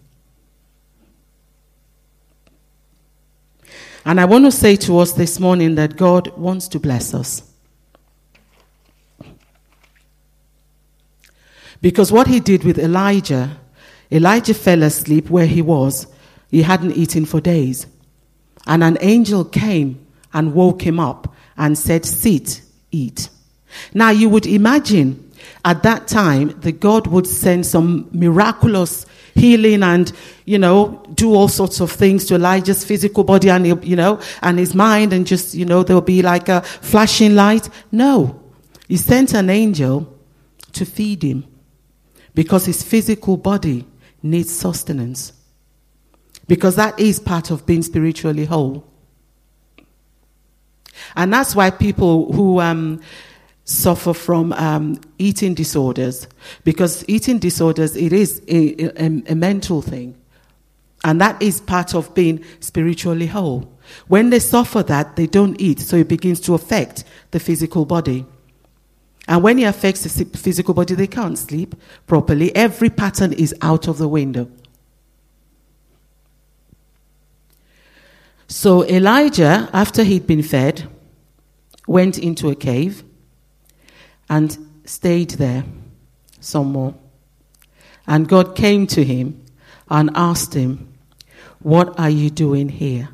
And 4.07 4.21
I 4.21 4.27
want 4.27 4.45
to 4.45 4.53
say 4.53 4.77
to 4.77 4.99
us 4.99 5.13
this 5.13 5.41
morning 5.41 5.77
that 5.77 5.97
God 5.97 6.37
wants 6.37 6.69
to 6.69 6.79
bless 6.79 7.15
us. 7.15 7.43
Because 11.81 12.13
what 12.13 12.27
he 12.27 12.41
did 12.41 12.65
with 12.65 12.79
Elijah, 12.79 13.59
Elijah 14.11 14.55
fell 14.55 14.83
asleep 14.83 15.31
where 15.31 15.47
he 15.47 15.63
was. 15.63 16.07
He 16.51 16.63
hadn't 16.63 16.93
eaten 16.93 17.25
for 17.25 17.41
days. 17.41 17.87
And 18.67 18.83
an 18.83 18.99
angel 19.01 19.45
came 19.45 20.07
and 20.33 20.55
woke 20.55 20.83
him 20.83 21.01
up 21.01 21.35
and 21.57 21.79
said, 21.79 22.05
Sit, 22.05 22.63
eat. 22.91 23.29
Now, 23.93 24.11
you 24.11 24.29
would 24.29 24.47
imagine 24.47 25.33
at 25.65 25.83
that 25.83 26.09
time 26.09 26.61
that 26.61 26.81
God 26.81 27.07
would 27.07 27.27
send 27.27 27.67
some 27.67 28.09
miraculous 28.13 29.07
healing 29.35 29.83
and, 29.83 30.13
you 30.45 30.59
know, 30.59 31.05
do 31.15 31.35
all 31.35 31.49
sorts 31.49 31.81
of 31.81 31.91
things 31.91 32.25
to 32.27 32.37
Elijah's 32.37 32.85
physical 32.85 33.25
body 33.25 33.51
and, 33.51 33.85
you 33.85 33.97
know, 33.97 34.21
and 34.43 34.59
his 34.59 34.75
mind 34.75 35.13
and 35.13 35.27
just, 35.27 35.55
you 35.55 35.65
know, 35.65 35.83
there'll 35.83 36.03
be 36.03 36.23
like 36.23 36.49
a 36.49 36.63
flashing 36.63 37.35
light. 37.35 37.69
No. 37.91 38.41
He 38.89 38.97
sent 38.97 39.35
an 39.35 39.51
angel 39.51 40.13
to 40.73 40.85
feed 40.85 41.23
him 41.23 41.47
because 42.35 42.67
his 42.67 42.83
physical 42.83 43.37
body 43.37 43.87
needs 44.25 44.53
sustenance. 44.53 45.33
Because 46.49 46.77
that 46.77 46.99
is 46.99 47.21
part 47.21 47.51
of 47.51 47.65
being 47.67 47.83
spiritually 47.83 48.45
whole. 48.45 48.85
And 51.15 51.33
that's 51.33 51.55
why 51.55 51.71
people 51.71 52.33
who 52.33 52.61
um, 52.61 53.01
suffer 53.65 54.13
from 54.15 54.53
um, 54.55 55.01
eating 55.19 55.55
disorders, 55.55 56.27
because 56.65 57.05
eating 57.09 57.39
disorders, 57.39 57.97
it 57.97 58.13
is 58.13 58.43
a, 58.49 59.03
a, 59.03 59.23
a 59.29 59.35
mental 59.35 59.83
thing. 59.83 60.17
And 61.03 61.21
that 61.21 61.41
is 61.43 61.61
part 61.61 61.95
of 61.95 62.15
being 62.15 62.43
spiritually 62.61 63.27
whole. 63.27 63.71
When 64.09 64.31
they 64.31 64.39
suffer 64.39 64.83
that, 64.85 65.17
they 65.17 65.27
don't 65.27 65.61
eat, 65.61 65.81
so 65.81 65.97
it 65.97 66.09
begins 66.09 66.41
to 66.41 66.55
affect 66.55 67.05
the 67.31 67.41
physical 67.41 67.85
body. 67.85 68.25
And 69.27 69.43
when 69.43 69.59
it 69.59 69.65
affects 69.65 70.03
the 70.03 70.25
physical 70.25 70.75
body, 70.75 70.95
they 70.95 71.07
can't 71.07 71.39
sleep 71.39 71.75
properly. 72.07 72.55
Every 72.55 72.91
pattern 72.91 73.33
is 73.33 73.55
out 73.63 73.89
of 73.89 73.99
the 73.99 74.09
window. 74.09 74.51
So 78.47 78.85
Elijah, 78.85 79.69
after 79.73 80.05
he'd 80.05 80.27
been 80.27 80.43
fed, 80.43 80.89
went 81.87 82.19
into 82.19 82.51
a 82.51 82.55
cave 82.55 83.03
and 84.29 84.57
stayed 84.85 85.31
there 85.31 85.65
some 86.41 86.73
more. 86.73 86.95
And 88.07 88.29
God 88.29 88.55
came 88.55 88.87
to 88.89 89.03
him 89.03 89.43
and 89.89 90.11
asked 90.15 90.55
him, 90.55 90.93
What 91.61 91.99
are 91.99 92.11
you 92.11 92.29
doing 92.29 92.69
here? 92.69 93.09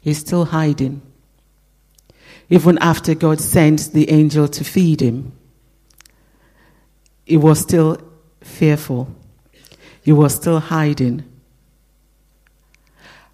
He's 0.00 0.18
still 0.18 0.46
hiding 0.46 1.02
even 2.50 2.76
after 2.78 3.14
God 3.14 3.40
sent 3.40 3.92
the 3.92 4.10
angel 4.10 4.48
to 4.48 4.64
feed 4.64 5.00
him, 5.00 5.32
he 7.24 7.36
was 7.36 7.60
still 7.60 7.96
fearful. 8.40 9.14
He 10.02 10.10
was 10.10 10.34
still 10.34 10.58
hiding. 10.58 11.24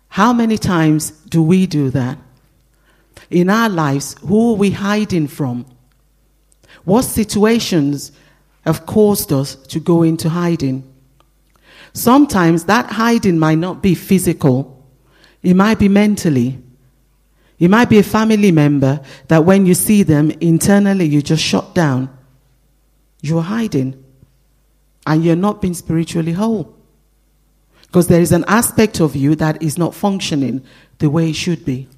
How 0.09 0.35
many 0.35 0.59
times 0.59 1.11
do 1.11 1.42
we 1.42 1.66
do 1.66 1.90
that? 1.90 2.18
In 3.31 3.48
our 3.48 3.70
lives, 3.70 4.16
who 4.20 4.52
are 4.52 4.57
we 4.57 4.70
hiding 4.70 5.29
from? 5.29 5.64
What 6.85 7.02
situations 7.02 8.12
have 8.66 8.85
caused 8.85 9.33
us 9.33 9.57
to 9.57 9.81
go 9.81 10.02
into 10.02 10.29
hiding? 10.29 10.85
Sometimes 11.94 12.64
that 12.64 12.92
hiding 12.92 13.38
might 13.38 13.59
not 13.59 13.83
be 13.83 13.94
physical, 13.94 14.85
it 15.42 15.55
might 15.55 15.79
be 15.79 15.88
mentally. 15.88 16.59
It 17.58 17.68
might 17.68 17.88
be 17.88 17.98
a 17.98 18.02
family 18.02 18.52
member 18.52 19.00
that 19.28 19.44
when 19.44 19.64
you 19.64 19.74
see 19.74 20.02
them 20.02 20.30
internally, 20.40 21.06
you 21.06 21.22
just 21.22 21.42
shut 21.42 21.74
down. 21.74 22.16
You're 23.22 23.42
hiding. 23.42 24.02
And 25.06 25.24
you're 25.24 25.36
not 25.36 25.62
being 25.62 25.74
spiritually 25.74 26.32
whole. 26.32 26.74
Because 27.82 28.08
there 28.08 28.20
is 28.20 28.32
an 28.32 28.44
aspect 28.46 29.00
of 29.00 29.16
you 29.16 29.34
that 29.36 29.62
is 29.62 29.78
not 29.78 29.94
functioning 29.94 30.62
the 30.98 31.08
way 31.08 31.30
it 31.30 31.36
should 31.36 31.64
be. 31.64 31.88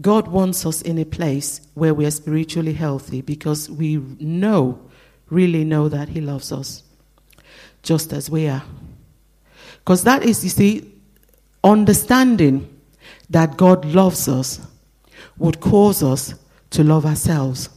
God 0.00 0.28
wants 0.28 0.64
us 0.64 0.80
in 0.80 0.98
a 0.98 1.04
place 1.04 1.60
where 1.74 1.92
we 1.92 2.06
are 2.06 2.10
spiritually 2.10 2.72
healthy 2.72 3.20
because 3.20 3.68
we 3.68 3.96
know, 4.18 4.80
really 5.28 5.64
know 5.64 5.90
that 5.90 6.08
He 6.08 6.22
loves 6.22 6.52
us 6.52 6.82
just 7.82 8.12
as 8.12 8.30
we 8.30 8.48
are. 8.48 8.62
Because 9.90 10.04
that 10.04 10.22
is, 10.22 10.44
you 10.44 10.50
see, 10.50 10.94
understanding 11.64 12.80
that 13.28 13.56
God 13.56 13.84
loves 13.84 14.28
us 14.28 14.64
would 15.36 15.58
cause 15.58 16.00
us 16.00 16.32
to 16.70 16.84
love 16.84 17.04
ourselves. 17.04 17.70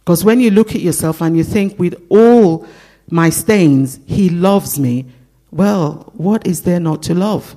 Because 0.00 0.22
when 0.22 0.40
you 0.40 0.50
look 0.50 0.74
at 0.74 0.82
yourself 0.82 1.22
and 1.22 1.34
you 1.34 1.42
think, 1.42 1.78
with 1.78 1.94
all 2.10 2.66
my 3.08 3.30
stains, 3.30 4.00
He 4.04 4.28
loves 4.28 4.78
me, 4.78 5.06
well, 5.50 6.12
what 6.12 6.46
is 6.46 6.60
there 6.64 6.78
not 6.78 7.02
to 7.04 7.14
love? 7.14 7.56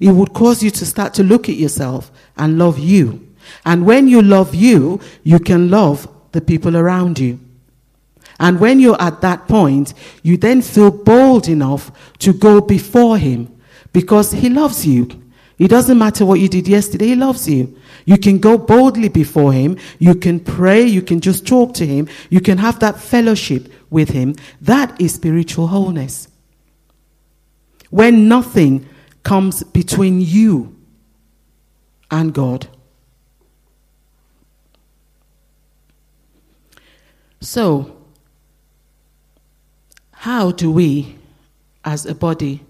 It 0.00 0.12
would 0.12 0.32
cause 0.32 0.62
you 0.62 0.70
to 0.70 0.86
start 0.86 1.12
to 1.12 1.22
look 1.22 1.50
at 1.50 1.56
yourself 1.56 2.10
and 2.38 2.56
love 2.56 2.78
you. 2.78 3.34
And 3.66 3.84
when 3.84 4.08
you 4.08 4.22
love 4.22 4.54
you, 4.54 4.98
you 5.24 5.40
can 5.40 5.70
love 5.70 6.08
the 6.32 6.40
people 6.40 6.74
around 6.74 7.18
you. 7.18 7.38
And 8.38 8.60
when 8.60 8.80
you're 8.80 9.00
at 9.00 9.20
that 9.22 9.48
point, 9.48 9.94
you 10.22 10.36
then 10.36 10.62
feel 10.62 10.90
bold 10.90 11.48
enough 11.48 11.90
to 12.18 12.32
go 12.32 12.60
before 12.60 13.18
Him 13.18 13.54
because 13.92 14.32
He 14.32 14.50
loves 14.50 14.86
you. 14.86 15.08
It 15.58 15.68
doesn't 15.68 15.96
matter 15.96 16.26
what 16.26 16.40
you 16.40 16.48
did 16.48 16.68
yesterday, 16.68 17.08
He 17.08 17.14
loves 17.14 17.48
you. 17.48 17.76
You 18.04 18.18
can 18.18 18.38
go 18.38 18.58
boldly 18.58 19.08
before 19.08 19.52
Him. 19.52 19.78
You 19.98 20.14
can 20.14 20.38
pray. 20.38 20.82
You 20.82 21.02
can 21.02 21.20
just 21.20 21.46
talk 21.46 21.74
to 21.74 21.86
Him. 21.86 22.08
You 22.30 22.40
can 22.40 22.58
have 22.58 22.78
that 22.80 23.00
fellowship 23.00 23.72
with 23.90 24.10
Him. 24.10 24.36
That 24.60 25.00
is 25.00 25.14
spiritual 25.14 25.68
wholeness. 25.68 26.28
When 27.90 28.28
nothing 28.28 28.86
comes 29.22 29.64
between 29.64 30.20
you 30.20 30.76
and 32.10 32.32
God. 32.32 32.68
So, 37.40 37.95
how 40.26 40.50
do 40.50 40.72
we, 40.72 41.16
as 41.84 42.04
a 42.04 42.12
body, 42.12 42.60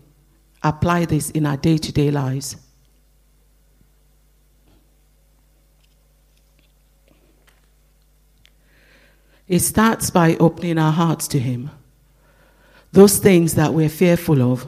apply 0.62 1.06
this 1.06 1.30
in 1.30 1.46
our 1.46 1.56
day 1.56 1.78
to 1.78 1.90
day 1.90 2.10
lives? 2.10 2.54
It 9.48 9.60
starts 9.60 10.10
by 10.10 10.36
opening 10.36 10.76
our 10.76 10.92
hearts 10.92 11.26
to 11.28 11.38
Him. 11.38 11.70
Those 12.92 13.16
things 13.16 13.54
that 13.54 13.72
we're 13.72 13.88
fearful 13.88 14.42
of, 14.52 14.66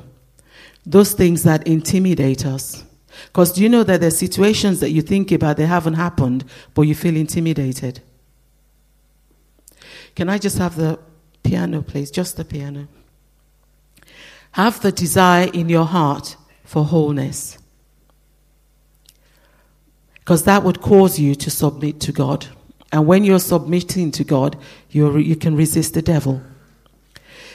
those 0.86 1.12
things 1.12 1.42
that 1.42 1.66
intimidate 1.66 2.46
us. 2.46 2.84
Because 3.26 3.52
do 3.52 3.62
you 3.62 3.68
know 3.68 3.84
that 3.84 4.00
there 4.00 4.08
are 4.08 4.24
situations 4.26 4.80
that 4.80 4.92
you 4.92 5.02
think 5.02 5.30
about, 5.30 5.58
they 5.58 5.66
haven't 5.66 5.94
happened, 5.94 6.42
but 6.72 6.82
you 6.82 6.94
feel 6.94 7.16
intimidated? 7.16 8.00
Can 10.14 10.30
I 10.30 10.38
just 10.38 10.56
have 10.56 10.76
the 10.76 10.98
Piano, 11.42 11.82
please, 11.82 12.10
just 12.10 12.36
the 12.36 12.44
piano. 12.44 12.88
Have 14.52 14.80
the 14.80 14.92
desire 14.92 15.48
in 15.52 15.68
your 15.68 15.84
heart 15.84 16.36
for 16.64 16.84
wholeness. 16.84 17.58
Because 20.16 20.44
that 20.44 20.62
would 20.62 20.80
cause 20.80 21.18
you 21.18 21.34
to 21.36 21.50
submit 21.50 22.00
to 22.00 22.12
God. 22.12 22.46
And 22.92 23.06
when 23.06 23.24
you're 23.24 23.38
submitting 23.38 24.10
to 24.12 24.24
God, 24.24 24.56
you 24.90 25.16
you 25.18 25.36
can 25.36 25.56
resist 25.56 25.94
the 25.94 26.02
devil. 26.02 26.42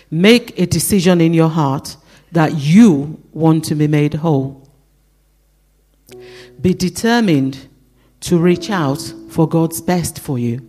Make 0.09 0.59
a 0.59 0.65
decision 0.65 1.21
in 1.21 1.33
your 1.33 1.49
heart 1.49 1.97
that 2.31 2.55
you 2.55 3.21
want 3.31 3.65
to 3.65 3.75
be 3.75 3.87
made 3.87 4.15
whole. 4.15 4.67
Be 6.61 6.73
determined 6.73 7.67
to 8.21 8.37
reach 8.37 8.69
out 8.69 9.01
for 9.29 9.47
God's 9.47 9.81
best 9.81 10.19
for 10.19 10.39
you 10.39 10.61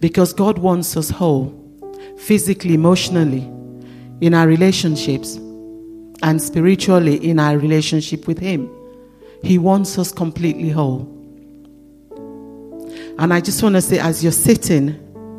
because 0.00 0.32
God 0.32 0.58
wants 0.58 0.96
us 0.96 1.10
whole 1.10 1.61
physically, 2.22 2.74
emotionally, 2.74 3.42
in 4.20 4.32
our 4.32 4.46
relationships, 4.46 5.34
and 6.22 6.40
spiritually 6.40 7.16
in 7.28 7.40
our 7.40 7.58
relationship 7.58 8.28
with 8.28 8.38
Him. 8.38 8.70
He 9.42 9.58
wants 9.58 9.98
us 9.98 10.12
completely 10.12 10.70
whole. 10.70 11.08
And 13.18 13.34
I 13.34 13.40
just 13.40 13.60
want 13.62 13.74
to 13.74 13.82
say, 13.82 13.98
as 13.98 14.22
you're 14.22 14.30
sitting 14.30 14.96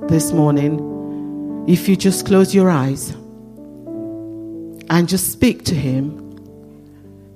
this 0.08 0.34
morning, 0.34 1.66
if 1.70 1.88
you 1.88 1.96
just 1.96 2.26
close 2.26 2.54
your 2.54 2.70
eyes 2.70 3.12
and 4.90 5.08
just 5.08 5.32
speak 5.32 5.64
to 5.66 5.76
Him, 5.76 6.20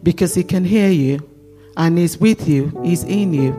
because 0.04 0.36
He 0.36 0.43
can 0.43 0.66
hear 0.66 0.89
you 0.89 1.20
and 1.78 1.98
He's 1.98 2.18
with 2.18 2.50
you, 2.50 2.78
He's 2.84 3.06
in 3.06 3.34
you. 3.34 3.54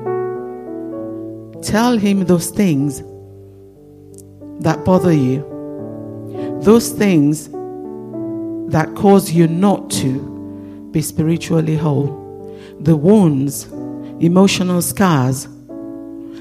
Tell 1.62 1.96
Him 1.96 2.26
those 2.26 2.50
things 2.50 3.02
that 4.62 4.84
bother 4.84 5.12
you 5.12 5.57
those 6.62 6.90
things 6.90 7.48
that 8.72 8.94
cause 8.96 9.30
you 9.30 9.46
not 9.46 9.90
to 9.90 10.88
be 10.90 11.00
spiritually 11.00 11.76
whole, 11.76 12.06
the 12.80 12.96
wounds, 12.96 13.64
emotional 14.20 14.82
scars, 14.82 15.48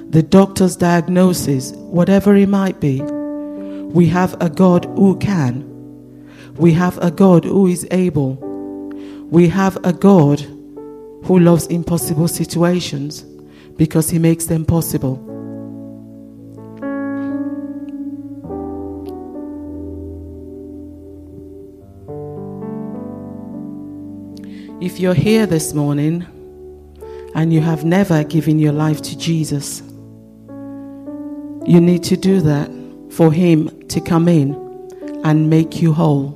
the 0.09 0.23
doctor's 0.23 0.75
diagnosis, 0.75 1.71
whatever 1.71 2.35
it 2.35 2.49
might 2.49 2.79
be, 2.79 3.01
we 3.01 4.07
have 4.07 4.35
a 4.41 4.49
God 4.49 4.85
who 4.85 5.17
can. 5.17 5.63
We 6.55 6.73
have 6.73 6.97
a 6.97 7.11
God 7.11 7.45
who 7.45 7.67
is 7.67 7.87
able. 7.91 8.35
We 9.29 9.47
have 9.49 9.77
a 9.85 9.93
God 9.93 10.41
who 10.41 11.39
loves 11.39 11.67
impossible 11.67 12.27
situations 12.27 13.21
because 13.77 14.09
he 14.09 14.19
makes 14.19 14.45
them 14.45 14.65
possible. 14.65 15.26
If 24.87 25.01
you're 25.01 25.13
here 25.13 25.45
this 25.45 25.73
morning 25.73 26.25
and 27.35 27.51
you 27.51 27.59
have 27.59 27.83
never 27.83 28.23
given 28.23 28.57
your 28.57 28.71
life 28.71 29.01
to 29.01 29.17
Jesus, 29.17 29.81
you 31.65 31.81
need 31.81 32.05
to 32.05 32.15
do 32.15 32.39
that 32.39 32.71
for 33.11 33.29
Him 33.29 33.85
to 33.89 33.99
come 33.99 34.29
in 34.29 34.55
and 35.25 35.49
make 35.49 35.81
you 35.81 35.91
whole. 35.91 36.29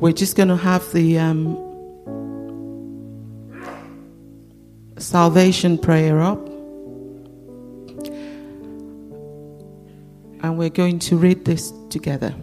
We're 0.00 0.14
just 0.14 0.36
going 0.36 0.48
to 0.48 0.56
have 0.56 0.90
the 0.94 1.18
um, 1.18 1.58
salvation 4.96 5.76
prayer 5.76 6.22
up. 6.22 6.38
And 10.42 10.56
we're 10.56 10.70
going 10.70 10.98
to 11.00 11.18
read 11.18 11.44
this 11.44 11.74
together. 11.90 12.34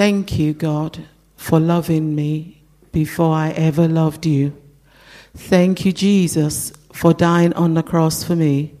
Thank 0.00 0.38
you, 0.38 0.54
God, 0.54 0.98
for 1.36 1.60
loving 1.60 2.14
me 2.14 2.62
before 2.90 3.34
I 3.34 3.50
ever 3.50 3.86
loved 3.86 4.24
you. 4.24 4.56
Thank 5.36 5.84
you, 5.84 5.92
Jesus, 5.92 6.72
for 6.90 7.12
dying 7.12 7.52
on 7.52 7.74
the 7.74 7.82
cross 7.82 8.24
for 8.24 8.34
me. 8.34 8.72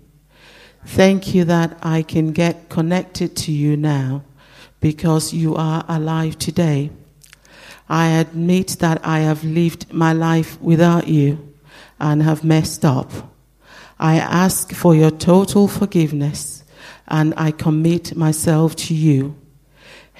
Thank 0.86 1.34
you 1.34 1.44
that 1.44 1.78
I 1.82 2.00
can 2.04 2.32
get 2.32 2.70
connected 2.70 3.36
to 3.36 3.52
you 3.52 3.76
now 3.76 4.22
because 4.80 5.34
you 5.34 5.56
are 5.56 5.84
alive 5.88 6.38
today. 6.38 6.90
I 7.86 8.12
admit 8.12 8.78
that 8.78 9.04
I 9.04 9.18
have 9.18 9.44
lived 9.44 9.92
my 9.92 10.14
life 10.14 10.58
without 10.62 11.06
you 11.06 11.52
and 11.98 12.22
have 12.22 12.44
messed 12.44 12.82
up. 12.82 13.10
I 13.98 14.16
ask 14.16 14.72
for 14.72 14.94
your 14.94 15.10
total 15.10 15.68
forgiveness 15.68 16.64
and 17.08 17.34
I 17.36 17.50
commit 17.50 18.16
myself 18.16 18.74
to 18.76 18.94
you. 18.94 19.36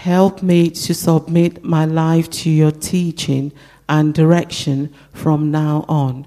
Help 0.01 0.42
me 0.42 0.70
to 0.70 0.94
submit 0.94 1.62
my 1.62 1.84
life 1.84 2.30
to 2.30 2.48
your 2.48 2.70
teaching 2.70 3.53
and 3.86 4.14
direction 4.14 4.94
from 5.12 5.51
now 5.51 5.84
on. 5.90 6.26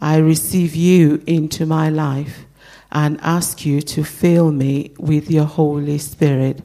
I 0.00 0.18
receive 0.18 0.76
you 0.76 1.20
into 1.26 1.66
my 1.66 1.90
life 1.90 2.46
and 2.92 3.20
ask 3.22 3.66
you 3.66 3.80
to 3.80 4.04
fill 4.04 4.52
me 4.52 4.94
with 5.00 5.28
your 5.28 5.46
Holy 5.46 5.98
Spirit. 5.98 6.62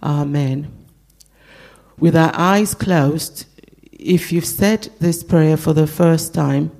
Amen. 0.00 0.70
With 1.98 2.14
our 2.14 2.30
eyes 2.36 2.72
closed, 2.72 3.44
if 3.90 4.30
you've 4.30 4.46
said 4.46 4.90
this 5.00 5.24
prayer 5.24 5.56
for 5.56 5.72
the 5.72 5.88
first 5.88 6.32
time, 6.32 6.70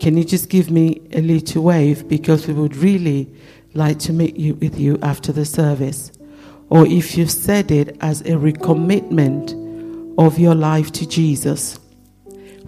can 0.00 0.16
you 0.16 0.24
just 0.24 0.48
give 0.48 0.70
me 0.70 1.02
a 1.12 1.20
little 1.20 1.62
wave 1.62 2.08
because 2.08 2.46
we 2.46 2.54
would 2.54 2.74
really 2.74 3.30
like 3.74 3.98
to 3.98 4.14
meet 4.14 4.38
you 4.38 4.54
with 4.54 4.80
you 4.80 4.98
after 5.02 5.30
the 5.30 5.44
service? 5.44 6.10
Or 6.70 6.86
if 6.86 7.16
you've 7.16 7.30
said 7.30 7.70
it 7.70 7.96
as 8.00 8.20
a 8.22 8.32
recommitment 8.32 9.54
of 10.18 10.38
your 10.38 10.54
life 10.54 10.92
to 10.92 11.06
Jesus, 11.06 11.78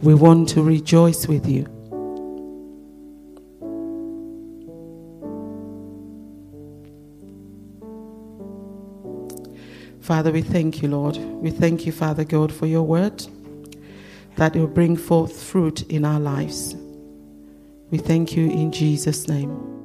we 0.03 0.15
want 0.15 0.49
to 0.51 0.63
rejoice 0.63 1.27
with 1.27 1.47
you. 1.47 1.67
Father, 10.01 10.33
we 10.33 10.43
thank 10.43 10.83
you, 10.83 10.89
Lord. 10.89 11.17
We 11.17 11.51
thank 11.51 11.87
you, 11.87 11.93
Father 11.93 12.25
God, 12.25 12.53
for 12.53 12.67
your 12.67 12.83
word 12.83 13.25
that 14.37 14.57
will 14.57 14.67
bring 14.67 14.97
forth 14.97 15.41
fruit 15.41 15.83
in 15.91 16.05
our 16.05 16.19
lives. 16.19 16.75
We 17.91 17.99
thank 17.99 18.35
you 18.35 18.51
in 18.51 18.73
Jesus' 18.73 19.29
name. 19.29 19.80